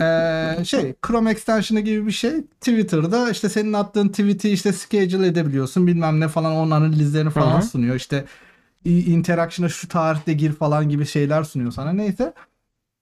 Ee, 0.00 0.56
şey 0.64 0.94
Chrome 1.06 1.30
extension'ı 1.30 1.80
gibi 1.80 2.06
bir 2.06 2.12
şey. 2.12 2.42
Twitter'da 2.42 3.30
işte 3.30 3.48
senin 3.48 3.72
attığın 3.72 4.08
tweet'i 4.08 4.50
işte 4.50 4.72
schedule 4.72 5.26
edebiliyorsun. 5.26 5.86
Bilmem 5.86 6.20
ne 6.20 6.28
falan 6.28 6.52
onun 6.52 6.70
analizlerini 6.70 7.30
falan 7.30 7.54
Hı 7.54 7.58
hı. 7.58 7.62
sunuyor. 7.62 7.94
İşte 7.94 8.24
interaction'a 8.84 9.68
şu 9.68 9.88
tarihte 9.88 10.32
gir 10.32 10.52
falan 10.52 10.88
gibi 10.88 11.06
şeyler 11.06 11.44
sunuyor 11.44 11.72
sana. 11.72 11.92
Neyse. 11.92 12.32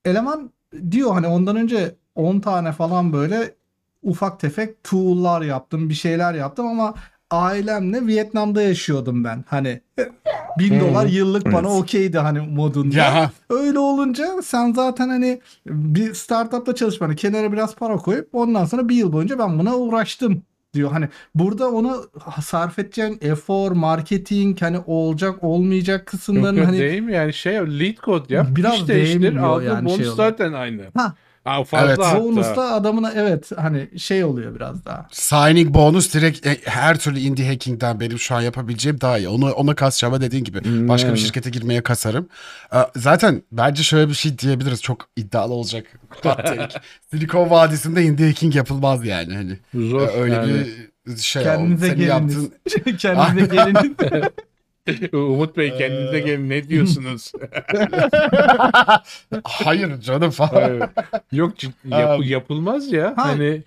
Eleman 0.05 0.51
diyor 0.90 1.12
hani 1.14 1.27
ondan 1.27 1.57
önce 1.57 1.94
10 2.14 2.40
tane 2.40 2.73
falan 2.73 3.12
böyle 3.12 3.55
ufak 4.03 4.40
tefek 4.40 4.85
tool'lar 4.85 5.42
yaptım, 5.42 5.88
bir 5.88 5.94
şeyler 5.94 6.35
yaptım 6.35 6.66
ama 6.66 6.94
ailemle 7.31 8.07
Vietnam'da 8.07 8.62
yaşıyordum 8.62 9.25
ben. 9.25 9.45
Hani 9.49 9.81
1000 10.59 10.71
Hmm. 10.71 10.81
dolar 10.81 11.07
yıllık 11.07 11.47
bana 11.47 11.69
Evet. 11.69 11.81
okeydi 11.83 12.19
hani 12.19 12.41
modunda. 12.41 12.97
Ya 12.97 13.31
Öyle 13.51 13.79
olunca 13.79 14.29
sen 14.43 14.73
zaten 14.73 15.09
hani 15.09 15.41
bir 15.67 16.14
startupta 16.14 16.75
çalışmanı 16.75 17.17
kenara 17.17 17.53
biraz 17.53 17.75
para 17.75 17.97
koyup 17.97 18.29
ondan 18.33 18.64
sonra 18.64 18.88
bir 18.88 18.95
yıl 18.95 19.12
boyunca 19.12 19.38
ben 19.38 19.59
buna 19.59 19.77
uğraştım 19.77 20.43
diyor. 20.75 20.91
Hani 20.93 21.09
burada 21.35 21.71
ona 21.71 21.97
sarf 22.45 22.79
edeceğin 22.79 23.19
efor, 23.21 23.73
marketing 23.73 24.61
hani 24.62 24.79
olacak 24.87 25.45
olmayacak 25.45 26.07
kısımların 26.07 26.57
yok, 26.57 26.67
hani 26.67 26.79
değil 26.79 27.03
mi 27.03 27.12
yani 27.12 27.33
şey 27.33 27.55
lead 27.55 27.97
code 28.05 28.35
yap. 28.35 28.47
Biraz 28.57 28.75
iş 28.75 28.88
değiştir. 28.88 29.37
Aldığın 29.37 29.64
yani 29.67 29.91
şey 29.91 29.99
bonus 30.07 30.17
zaten 30.17 30.53
aynı. 30.53 30.83
Ha. 30.97 31.14
Ha, 31.44 31.64
fazla 31.64 31.87
Evet. 31.87 31.98
hatta. 31.98 32.20
bonusla 32.24 32.74
adamına 32.74 33.12
evet 33.16 33.51
hani 33.57 33.88
şey 33.98 34.24
oluyor 34.24 34.55
biraz 34.55 34.85
daha. 34.85 35.07
signing 35.12 35.74
bonus 35.74 36.14
direkt 36.14 36.46
e, 36.46 36.57
her 36.64 36.98
türlü 36.98 37.18
indie 37.18 37.48
hacking'den 37.48 38.01
benim 38.01 38.18
şu 38.18 38.35
an 38.35 38.40
yapabileceğim 38.40 39.01
daha 39.01 39.18
iyi. 39.18 39.29
Onu 39.29 39.53
ona 39.53 39.74
kasacağım 39.74 40.14
ama 40.14 40.20
dediğin 40.22 40.44
gibi 40.44 40.64
Hmm, 40.64 40.88
başka 40.88 41.12
bir 41.12 41.18
şirkete 41.18 41.51
girmeye 41.51 41.83
kasarım. 41.83 42.29
Ee, 42.74 42.77
Zaten 42.96 43.42
bence 43.53 43.83
şöyle 43.83 44.09
bir 44.09 44.14
şey 44.14 44.38
diyebiliriz. 44.38 44.83
Çok 44.83 45.09
iddialı 45.16 45.53
olacak. 45.55 45.87
Silikon 47.11 47.51
Vadisi'nde 47.51 48.03
indie 48.03 48.27
hacking 48.27 48.57
yapılmaz 48.57 49.07
yani 49.07 49.35
hani. 49.35 49.59
Zor. 49.88 50.01
Ee, 50.09 50.11
Öyle 50.11 50.35
yani. 50.35 50.66
bir 51.07 51.16
şey 51.16 51.42
Kendinize 51.42 51.88
geliniz. 51.88 52.09
yaptığın 52.09 52.53
Kendinize 52.96 53.46
geliniz. 53.57 53.92
Umut 55.12 55.57
Bey 55.57 55.68
Ee. 55.68 55.79
kendinize 55.79 56.20
gelin 56.20 56.48
ne 56.51 56.68
diyorsunuz? 56.68 57.33
Hayır 59.44 60.01
canım 60.01 60.31
falan. 60.31 60.90
Yok 61.33 61.57
cid- 61.59 61.98
yap- 62.01 62.24
yapılmaz 62.27 62.92
ya. 62.92 63.07
ha, 63.16 63.24
Hani 63.24 63.62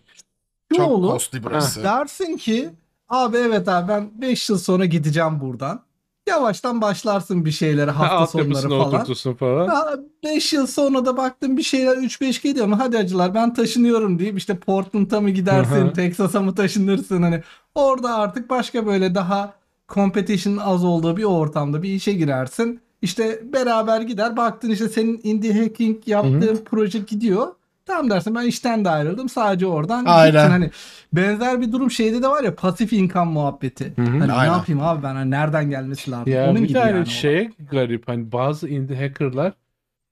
Şu 0.71 0.77
Çok 0.77 0.89
olur. 0.91 1.07
costly 1.11 1.43
burası. 1.43 1.83
Dersin 1.83 2.37
ki 2.37 2.69
abi 3.09 3.37
evet 3.37 3.67
abi 3.67 3.87
ben 3.87 4.09
5 4.21 4.49
yıl 4.49 4.57
sonra 4.57 4.85
gideceğim 4.85 5.39
buradan. 5.41 5.81
Yavaştan 6.29 6.81
başlarsın 6.81 7.45
bir 7.45 7.51
şeylere 7.51 7.91
hafta 7.91 8.27
sonları 8.27 8.47
altyapısını 8.47 8.69
falan. 8.69 8.93
oturtursun 8.93 9.33
falan. 9.33 10.05
5 10.23 10.53
yıl 10.53 10.67
sonra 10.67 11.05
da 11.05 11.17
baktım 11.17 11.57
bir 11.57 11.63
şeyler 11.63 11.97
3-5 11.97 12.41
gidiyor 12.43 12.65
mu 12.67 12.79
hadi 12.79 12.97
acılar 12.97 13.33
ben 13.33 13.53
taşınıyorum 13.53 14.19
deyip 14.19 14.37
işte 14.37 14.57
Portland'a 14.57 15.21
mı 15.21 15.29
gidersin, 15.29 15.87
hı. 15.87 15.93
Texas'a 15.93 16.41
mı 16.41 16.55
taşınırsın 16.55 17.21
hani 17.21 17.43
orada 17.75 18.15
artık 18.15 18.49
başka 18.49 18.85
böyle 18.85 19.15
daha 19.15 19.53
competition 19.93 20.57
az 20.57 20.83
olduğu 20.83 21.17
bir 21.17 21.23
ortamda 21.23 21.83
bir 21.83 21.89
işe 21.89 22.13
girersin. 22.13 22.81
İşte 23.01 23.39
beraber 23.53 24.01
gider 24.01 24.37
baktın 24.37 24.69
işte 24.69 24.89
senin 24.89 25.19
indie 25.23 25.53
hacking 25.53 26.07
yaptığın 26.07 26.59
proje 26.65 26.99
gidiyor. 26.99 27.47
Tamam 27.85 28.09
dersin 28.09 28.35
ben 28.35 28.45
işten 28.45 28.85
de 28.85 28.89
ayrıldım 28.89 29.29
sadece 29.29 29.67
oradan 29.67 30.05
Aynen. 30.05 30.31
gittin. 30.31 30.49
Hani 30.51 30.71
benzer 31.13 31.61
bir 31.61 31.71
durum 31.71 31.91
şeyde 31.91 32.23
de 32.23 32.27
var 32.27 32.43
ya 32.43 32.55
pasif 32.55 32.93
income 32.93 33.31
muhabbeti. 33.31 33.93
Hani 33.95 34.27
ne 34.27 34.33
Aynen. 34.33 34.53
yapayım 34.53 34.81
abi 34.81 35.03
ben 35.03 35.15
hani 35.15 35.31
nereden 35.31 35.69
gelmesi 35.69 36.11
lazım? 36.11 36.33
Ya 36.33 36.49
Onun 36.51 36.63
bir 36.63 36.67
gibi 36.67 36.73
tane 36.73 36.89
yani 36.91 37.01
o. 37.01 37.05
şeye 37.05 37.51
garip 37.71 38.07
hani 38.07 38.31
bazı 38.31 38.69
indie 38.69 38.97
hackerlar 39.07 39.53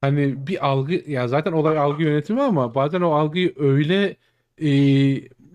hani 0.02 0.48
bir 0.48 0.68
algı 0.68 1.12
ya 1.12 1.28
zaten 1.28 1.52
olay 1.52 1.78
algı 1.78 2.04
yönetimi 2.04 2.42
ama 2.42 2.76
bazen 2.76 3.02
o 3.02 3.12
algıyı 3.12 3.54
öyle 3.60 4.15
e, 4.62 4.70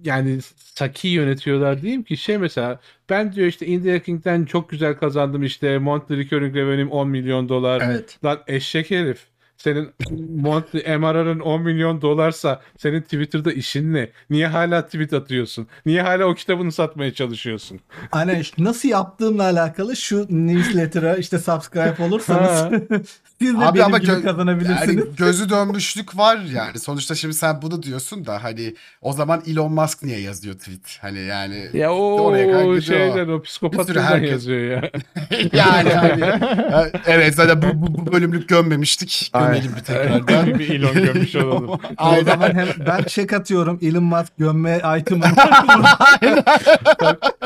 yani 0.04 0.38
saki 0.56 1.08
yönetiyorlar 1.08 1.82
diyeyim 1.82 2.02
ki 2.02 2.16
şey 2.16 2.38
mesela 2.38 2.80
ben 3.10 3.32
diyor 3.32 3.46
işte 3.46 3.66
indie 3.66 3.92
hacking'den 3.92 4.44
çok 4.44 4.70
güzel 4.70 4.94
kazandım 4.96 5.42
işte 5.42 5.78
monthly 5.78 6.16
recurring 6.18 6.56
revenue'm 6.56 6.90
10 6.90 7.08
milyon 7.08 7.48
dolar. 7.48 7.82
Evet. 7.84 8.18
Lan 8.24 8.42
eşek 8.46 8.90
herif. 8.90 9.33
Senin 9.56 9.90
monthly 10.36 10.96
MRR'ın 10.98 11.40
10 11.40 11.62
milyon 11.62 12.02
dolarsa 12.02 12.60
senin 12.78 13.00
Twitter'da 13.02 13.52
işin 13.52 13.92
ne? 13.94 14.10
Niye 14.30 14.46
hala 14.46 14.86
tweet 14.86 15.12
atıyorsun? 15.12 15.66
Niye 15.86 16.02
hala 16.02 16.24
o 16.24 16.34
kitabını 16.34 16.72
satmaya 16.72 17.14
çalışıyorsun? 17.14 17.80
Hani 18.10 18.38
işte 18.40 18.64
nasıl 18.64 18.88
yaptığımla 18.88 19.42
alakalı 19.42 19.96
şu 19.96 20.26
newsletter'a 20.30 21.16
işte 21.16 21.38
subscribe 21.38 22.02
olursanız 22.02 22.80
siz 23.40 23.60
de 23.60 23.64
Abi 23.64 23.74
benim 23.78 23.86
ama 23.86 23.98
gibi 23.98 24.10
gö- 24.12 24.22
kazanabilirsiniz. 24.22 24.96
Yani 24.96 25.16
gözü 25.16 25.48
dönmüşlük 25.48 26.16
var 26.18 26.38
yani. 26.54 26.78
Sonuçta 26.78 27.14
şimdi 27.14 27.34
sen 27.34 27.62
bunu 27.62 27.82
diyorsun 27.82 28.26
da 28.26 28.44
hani 28.44 28.74
o 29.00 29.12
zaman 29.12 29.42
Elon 29.46 29.72
Musk 29.72 30.02
niye 30.02 30.20
yazıyor 30.20 30.54
tweet? 30.54 30.98
Hani 31.00 31.18
yani 31.18 31.68
Ya 31.72 31.92
o 31.92 32.20
Oraya 32.20 32.52
kadar 32.52 32.80
şeyden 32.80 33.28
o 33.28 33.42
psikopatlardan 33.42 34.02
herkes- 34.02 34.30
yazıyor 34.30 34.60
ya. 34.60 34.90
yani 35.52 35.90
hani 35.90 36.24
Ha, 36.70 36.86
evet 37.06 37.34
zaten 37.34 37.62
bu, 37.62 37.86
bu, 37.86 37.98
bu 38.06 38.12
bölümlük 38.12 38.48
gömmemiştik. 38.48 39.30
Gömelim 39.46 39.72
bir 39.76 39.80
tekrardan. 39.85 40.46
bir 40.59 40.70
Elon 40.70 40.94
gömmüş 40.94 41.37
olalım. 41.37 41.68
o 41.68 41.78
Aynen. 41.96 42.24
zaman 42.24 42.54
hem 42.54 42.66
ben 42.87 43.02
check 43.02 43.33
atıyorum 43.33 43.78
Elon 43.83 44.04
Musk 44.04 44.33
gömme 44.38 44.80
item'ı. 45.00 45.24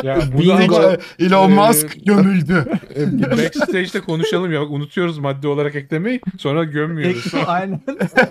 Ya 0.02 0.18
bunu 0.32 0.38
Bingo. 0.60 0.76
ama 0.76 0.96
Elon 1.18 1.50
Ee, 1.50 1.54
Musk 1.54 1.96
gömüldü. 2.06 2.64
backstage'de 3.30 4.00
konuşalım 4.00 4.52
ya. 4.52 4.60
Bak 4.60 4.70
Unutuyoruz 4.70 5.18
madde 5.18 5.48
olarak 5.48 5.74
eklemeyi. 5.74 6.20
Sonra 6.38 6.64
gömmüyoruz. 6.64 7.32
Aynen. 7.46 7.80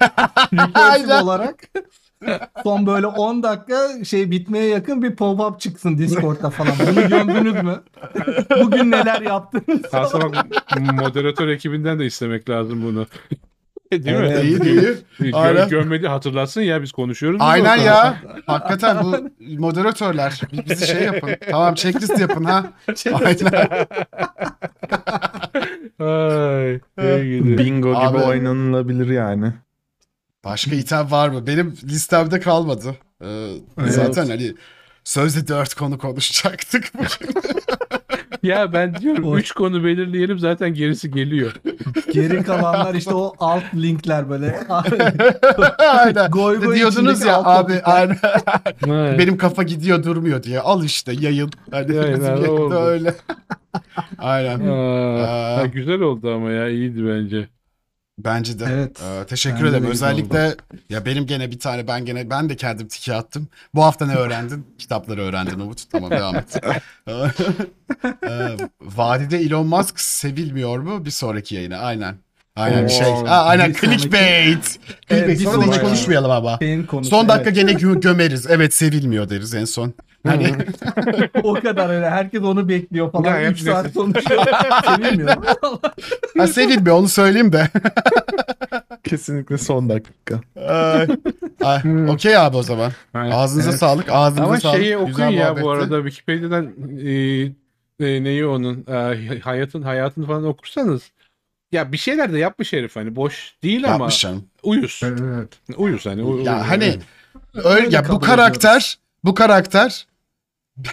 Aynen. 0.73 1.21
Olarak 1.23 1.55
son 2.63 2.87
böyle 2.87 3.07
10 3.07 3.43
dakika 3.43 4.05
şey 4.05 4.31
bitmeye 4.31 4.65
yakın 4.67 5.01
bir 5.03 5.15
pop-up 5.15 5.59
çıksın 5.59 5.97
Discord'da 5.97 6.49
falan. 6.49 6.71
Bunu 6.91 7.09
gömdünüz 7.09 7.63
mü? 7.63 7.81
Bugün 8.63 8.91
neler 8.91 9.21
yaptınız? 9.21 9.81
Aslında 9.93 10.31
bak 10.33 10.45
moderatör 10.93 11.47
ekibinden 11.47 11.99
de 11.99 12.05
istemek 12.05 12.49
lazım 12.49 12.83
bunu. 12.83 13.05
Değil 13.91 14.17
mi? 14.17 14.39
İyi 14.43 14.61
değil. 14.61 14.97
Gö- 15.19 15.35
Aynen. 15.35 15.69
gömmedi 15.69 16.07
hatırlatsın 16.07 16.61
ya 16.61 16.81
biz 16.81 16.91
konuşuyoruz. 16.91 17.37
Aynen 17.41 17.77
ya. 17.77 18.17
Hakikaten 18.45 19.03
bu 19.03 19.29
moderatörler 19.61 20.41
bi- 20.53 20.69
bizi 20.69 20.87
şey 20.87 21.03
yapın. 21.03 21.29
Tamam 21.51 21.73
checklist 21.75 22.19
yapın 22.19 22.43
ha. 22.43 22.65
Aynen. 23.13 23.87
Ay, 25.99 26.79
iyi 26.97 27.43
gidi. 27.43 27.57
Bingo 27.57 27.89
gibi 27.89 27.97
Abi- 27.97 28.17
oynanılabilir 28.17 29.07
yani. 29.09 29.53
Başka 30.45 30.75
item 30.75 31.11
var 31.11 31.29
mı? 31.29 31.47
Benim 31.47 31.75
listemde 31.83 32.39
kalmadı. 32.39 32.95
Ee, 33.23 33.47
Zaten 33.87 34.27
hani 34.27 34.53
sözde 35.03 35.47
dört 35.47 35.73
konu 35.73 35.97
konuşacaktık 35.97 36.91
bugün. 36.93 37.33
Ya 38.43 38.73
ben 38.73 38.95
diyorum 38.95 39.23
Oy. 39.23 39.39
3 39.39 39.51
konu 39.51 39.83
belirleyelim 39.83 40.39
zaten 40.39 40.73
gerisi 40.73 41.11
geliyor. 41.11 41.51
Geri 42.13 42.43
kalanlar 42.43 42.95
işte 42.95 43.13
o 43.13 43.33
alt 43.39 43.63
linkler 43.75 44.29
böyle. 44.29 44.59
aynen. 45.79 46.31
Goy 46.31 46.59
goy 46.59 46.75
Diyordunuz 46.75 47.25
ya 47.25 47.35
alt 47.35 47.47
abi 47.47 47.73
aynen. 47.83 48.17
Benim 49.17 49.37
kafa 49.37 49.63
gidiyor 49.63 50.03
durmuyor 50.03 50.43
diye. 50.43 50.59
Al 50.59 50.83
işte 50.83 51.13
yayın. 51.19 51.49
Hani 51.71 51.99
Aynen, 51.99 52.47
oldu. 52.47 52.75
öyle. 52.75 53.15
aynen. 54.17 54.59
Aa, 54.67 55.23
Aa. 55.23 55.57
ha, 55.57 55.65
güzel 55.65 56.01
oldu 56.01 56.31
ama 56.33 56.51
ya 56.51 56.69
iyiydi 56.69 57.07
bence. 57.07 57.47
Bence 58.17 58.59
de. 58.59 58.65
Evet. 58.69 59.01
Ee, 59.01 59.25
teşekkür 59.25 59.65
ederim. 59.65 59.85
Özellikle 59.85 60.55
ya 60.89 61.05
benim 61.05 61.25
gene 61.25 61.51
bir 61.51 61.59
tane 61.59 61.87
ben 61.87 62.05
gene 62.05 62.29
ben 62.29 62.49
de 62.49 62.55
kendim 62.55 62.87
tiki 62.87 63.13
attım. 63.13 63.47
Bu 63.73 63.83
hafta 63.83 64.05
ne 64.05 64.15
öğrendin? 64.15 64.67
Kitapları 64.77 65.21
öğrendin 65.21 65.59
Umut. 65.59 65.89
Tamam 65.91 66.11
devam 66.11 66.35
et. 66.35 66.57
Ee, 68.23 68.57
vadide 68.81 69.37
Elon 69.37 69.67
Musk 69.67 69.99
sevilmiyor 69.99 70.79
mu? 70.79 71.05
Bir 71.05 71.11
sonraki 71.11 71.55
yayına. 71.55 71.77
Aynen. 71.77 72.15
Aynen 72.57 72.83
Oo, 72.85 72.89
şey. 72.89 73.11
Ha, 73.11 73.43
aynen 73.45 73.69
bir 73.69 73.73
clickbait. 73.73 74.79
Clickbait. 75.09 75.39
bir 75.39 75.45
Sonra 75.45 75.67
da 75.67 75.71
hiç 75.71 75.81
konuşmayalım 75.81 76.31
ama. 76.31 76.59
Konusu, 76.87 77.09
Son 77.09 77.27
dakika 77.29 77.49
evet. 77.49 77.55
gene 77.55 77.71
gö- 77.71 78.01
gömeriz. 78.01 78.47
Evet 78.49 78.73
sevilmiyor 78.73 79.29
deriz 79.29 79.53
en 79.53 79.65
son. 79.65 79.93
Hani 80.27 80.55
o 81.43 81.53
kadar 81.53 81.89
öyle. 81.89 82.09
Herkes 82.09 82.41
onu 82.41 82.69
bekliyor 82.69 83.11
falan. 83.11 83.23
Gayet 83.23 83.51
3 83.51 83.61
saat 83.61 83.93
konuşuyor. 83.93 84.43
Sevilmiyor. 84.95 85.29
ha, 86.37 86.47
sevilmiyor 86.47 86.95
onu 86.95 87.07
söyleyeyim 87.07 87.53
de. 87.53 87.67
Kesinlikle 89.03 89.57
son 89.57 89.89
dakika. 89.89 90.41
Ay, 90.67 91.07
ay, 91.63 91.81
Okey 92.09 92.37
abi 92.37 92.57
o 92.57 92.63
zaman. 92.63 92.91
Aynen. 93.13 93.31
Ağzınıza 93.31 93.69
Evet. 93.69 93.79
sağlık. 93.79 94.05
Ağzınıza 94.11 94.43
Ama 94.45 94.59
sağlık. 94.59 94.77
şeyi 94.77 94.95
Güzel 94.97 95.11
okuyun 95.11 95.29
ya 95.29 95.61
bu 95.61 95.69
arada 95.69 95.97
Wikipedia'dan 96.09 96.65
e, 97.05 97.11
e, 98.07 98.23
neyi 98.23 98.45
onun 98.45 98.85
e, 98.87 99.39
hayatın 99.39 99.81
hayatını 99.81 100.25
falan 100.27 100.45
okursanız 100.45 101.01
ya 101.71 101.91
bir 101.91 101.97
şeyler 101.97 102.33
de 102.33 102.39
yapmış 102.39 102.73
herif 102.73 102.95
hani 102.95 103.15
boş 103.15 103.53
değil 103.63 103.83
ama 103.85 103.93
Yapmış 103.93 104.19
canım. 104.21 104.45
uyuz. 104.63 104.99
evet. 105.03 105.49
Uyuz 105.77 106.05
hani. 106.05 106.23
u- 106.23 106.41
Ya 106.41 106.69
hani 106.69 106.83
öyle 107.53 107.67
Öyle 107.69 107.95
ya 107.95 108.03
bu 108.03 108.07
kabul 108.07 108.19
karakter 108.25 108.97
bu 109.23 109.33
karakter 109.35 110.07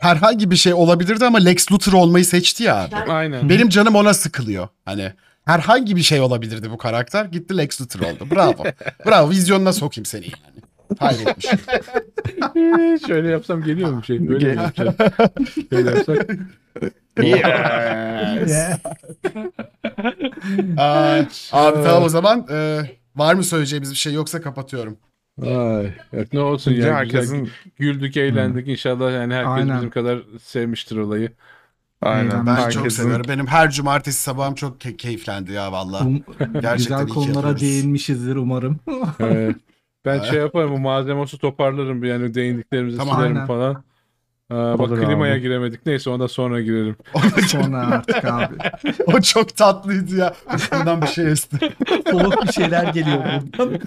herhangi 0.00 0.50
bir 0.50 0.56
şey 0.56 0.74
olabilirdi 0.74 1.24
ama 1.24 1.38
Lex 1.38 1.72
Luthor 1.72 1.92
olmayı 1.92 2.24
seçti 2.24 2.62
ya 2.62 2.76
abi. 2.84 2.94
Aynen. 2.96 3.48
Benim 3.48 3.68
canım 3.68 3.94
ona 3.96 4.14
sıkılıyor. 4.14 4.68
Hani 4.84 5.12
herhangi 5.44 5.96
bir 5.96 6.02
şey 6.02 6.20
olabilirdi 6.20 6.70
bu 6.70 6.78
karakter. 6.78 7.24
Gitti 7.24 7.56
Lex 7.56 7.80
Luthor 7.80 8.00
oldu. 8.00 8.28
Bravo. 8.30 8.64
Bravo. 9.06 9.30
Vizyonuna 9.30 9.72
sokayım 9.72 10.06
seni 10.06 10.24
yani. 10.24 10.64
Şey. 11.41 11.53
Ee, 12.57 12.99
Şöyle 13.07 13.28
yapsam 13.28 13.62
geliyor 13.62 13.91
mu 13.93 14.05
şey? 14.05 14.28
Böyle 14.28 14.39
Gel. 14.47 14.57
yapacağım. 14.57 14.95
Şöyle 15.70 15.91
yapsak. 15.91 16.30
Yeah. 17.22 18.78
Ay, 20.76 21.20
abi 21.53 21.82
tamam 21.85 22.03
o 22.03 22.09
zaman. 22.09 22.47
Ee, 22.51 22.80
Var 23.16 23.35
mı 23.35 23.45
söyleyeceğimiz 23.45 23.91
bir 23.91 23.97
şey 23.97 24.12
yoksa 24.14 24.41
kapatıyorum. 24.41 24.97
Ay, 25.43 25.93
yok, 26.12 26.32
ne 26.32 26.41
olsun 26.41 26.70
ya. 26.70 26.76
Güzel, 26.76 26.93
herkesin 26.95 27.51
güldük, 27.78 28.16
eğlendik. 28.16 28.68
İnşallah 28.68 29.12
yani 29.12 29.35
herkes 29.35 29.53
Aynen. 29.53 29.76
bizim 29.76 29.91
kadar 29.91 30.22
sevmiştir 30.43 30.97
olayı. 30.97 31.32
aynen 32.03 32.47
Ben 32.47 32.55
herkesin 32.55 32.80
çok 32.82 32.93
seviyorum. 32.93 33.26
Benim 33.28 33.47
her 33.47 33.70
cumartesi 33.70 34.22
sabahım 34.22 34.55
çok 34.55 34.80
ke- 34.85 34.97
keyiflendi 34.97 35.53
ya 35.53 35.72
valla. 35.72 35.99
Um- 35.99 36.22
Gerçekten 36.39 36.76
güzel 36.76 36.99
iyi 37.01 37.07
ki 37.07 37.12
konulara 37.14 37.37
yapıyoruz. 37.37 37.61
değinmişizdir 37.61 38.37
umarım. 38.37 38.80
Evet. 39.20 39.57
Ben 40.05 40.20
şey 40.20 40.38
yaparım 40.38 40.70
bu 40.72 40.78
malzemesi 40.78 41.38
toparlarım 41.38 42.02
bir 42.02 42.09
yani 42.09 42.34
değindiklerimizi 42.34 42.98
Tamam. 42.98 43.14
silerim 43.16 43.36
Aynen. 43.36 43.46
falan. 43.46 43.84
Aa, 44.50 44.78
bak 44.78 44.80
Olur 44.80 45.05
klimaya 45.05 45.34
abi. 45.34 45.40
giremedik. 45.40 45.86
Neyse 45.86 46.11
ona 46.11 46.28
sonra 46.28 46.61
girelim. 46.61 46.96
Sonra 47.48 47.78
artık 47.86 48.24
abi. 48.24 48.55
o 49.07 49.20
çok 49.20 49.57
tatlıydı 49.57 50.16
ya. 50.16 50.34
Bundan 50.72 51.02
bir 51.02 51.07
şey 51.07 51.26
esti. 51.32 51.57
Soğuk 52.11 52.42
bir 52.46 52.52
şeyler 52.52 52.84
geliyor 52.84 53.18
buradan. 53.18 53.80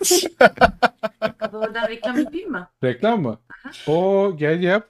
Oradan 1.53 1.87
reklam 1.87 2.19
yapayım 2.19 2.51
mı? 2.51 2.67
Reklam 2.83 3.21
mı? 3.21 3.39
Oo 3.87 4.37
gel 4.37 4.63
yap. 4.63 4.87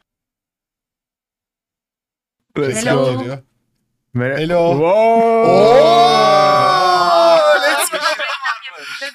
Let's 2.60 2.86
Hello. 2.86 3.06
go. 3.06 3.20
Geliyor. 3.20 3.38
Hello. 4.38 4.72
Wow. 4.72 4.88
Oo! 5.52 7.38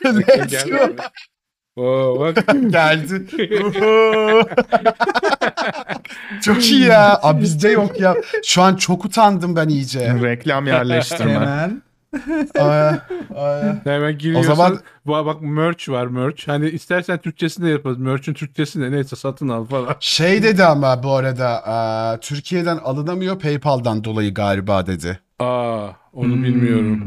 Let's 0.04 0.50
Gel. 0.50 0.70
go. 0.70 1.02
Oo 1.76 2.20
bak. 2.20 2.36
Geldi. 2.70 3.26
çok 6.42 6.64
iyi 6.70 6.80
ya. 6.84 7.18
Abi 7.22 7.40
bizde 7.42 7.68
yok 7.68 8.00
ya. 8.00 8.14
Şu 8.44 8.62
an 8.62 8.76
çok 8.76 9.04
utandım 9.04 9.56
ben 9.56 9.68
iyice. 9.68 10.14
Reklam 10.22 10.66
yerleştirme. 10.66 11.32
Hemen. 11.32 11.82
Ay, 12.58 12.88
ay. 13.36 13.62
Hemen 13.84 14.18
giriyorsun. 14.18 14.50
O 14.50 14.54
zaman- 14.54 14.78
Ba- 15.06 15.26
bak 15.26 15.36
merch 15.42 15.88
var 15.88 16.06
merch. 16.06 16.48
Hani 16.48 16.68
istersen 16.70 17.18
Türkçesini 17.18 17.66
de 17.66 17.70
yaparız. 17.70 17.98
Merch'ün 17.98 18.34
Türkçesini 18.34 18.84
de 18.84 18.90
neyse 18.96 19.16
satın 19.16 19.48
al 19.48 19.64
falan. 19.64 19.96
Şey 20.00 20.42
dedi 20.42 20.64
ama 20.64 21.02
bu 21.02 21.12
arada 21.14 21.48
aa, 21.66 22.20
Türkiye'den 22.20 22.76
alınamıyor 22.76 23.38
PayPal'dan 23.38 24.04
dolayı 24.04 24.34
galiba 24.34 24.86
dedi. 24.86 25.18
Aa 25.38 25.88
onu 26.12 26.42
bilmiyorum. 26.42 27.04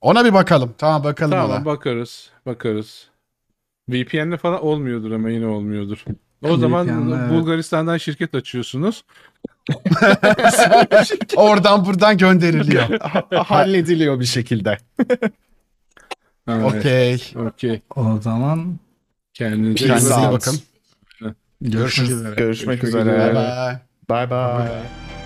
Ona 0.00 0.24
bir 0.24 0.34
bakalım. 0.34 0.74
Tamam 0.78 1.04
bakalım 1.04 1.30
Tamam 1.30 1.50
ona. 1.50 1.64
bakarız. 1.64 2.30
Bakarız. 2.46 3.08
VPN'le 3.88 4.36
falan 4.36 4.62
olmuyordur 4.64 5.10
ama 5.10 5.30
yine 5.30 5.46
olmuyordur. 5.46 6.04
O 6.42 6.56
zaman 6.58 6.86
VPN'le. 6.86 7.30
Bulgaristan'dan 7.30 7.96
şirket 7.96 8.34
açıyorsunuz. 8.34 9.04
Oradan 11.36 11.84
buradan 11.84 12.18
gönderiliyor. 12.18 12.88
Hallediliyor 13.34 14.20
bir 14.20 14.24
şekilde. 14.24 14.78
Evet, 16.48 16.64
Okey. 16.64 17.32
Okey. 17.36 17.82
O 17.96 18.20
zaman 18.20 18.78
Kendinize 19.34 19.86
iyi 19.86 20.30
bakın. 20.30 20.58
Görüşürüz. 21.60 22.10
Görüşmek 22.10 22.38
Görüşmek 22.38 22.84
üzere. 22.84 23.18
Bye 23.18 23.34
bye. 23.34 23.80
Bye 24.08 24.30
bye. 24.30 25.23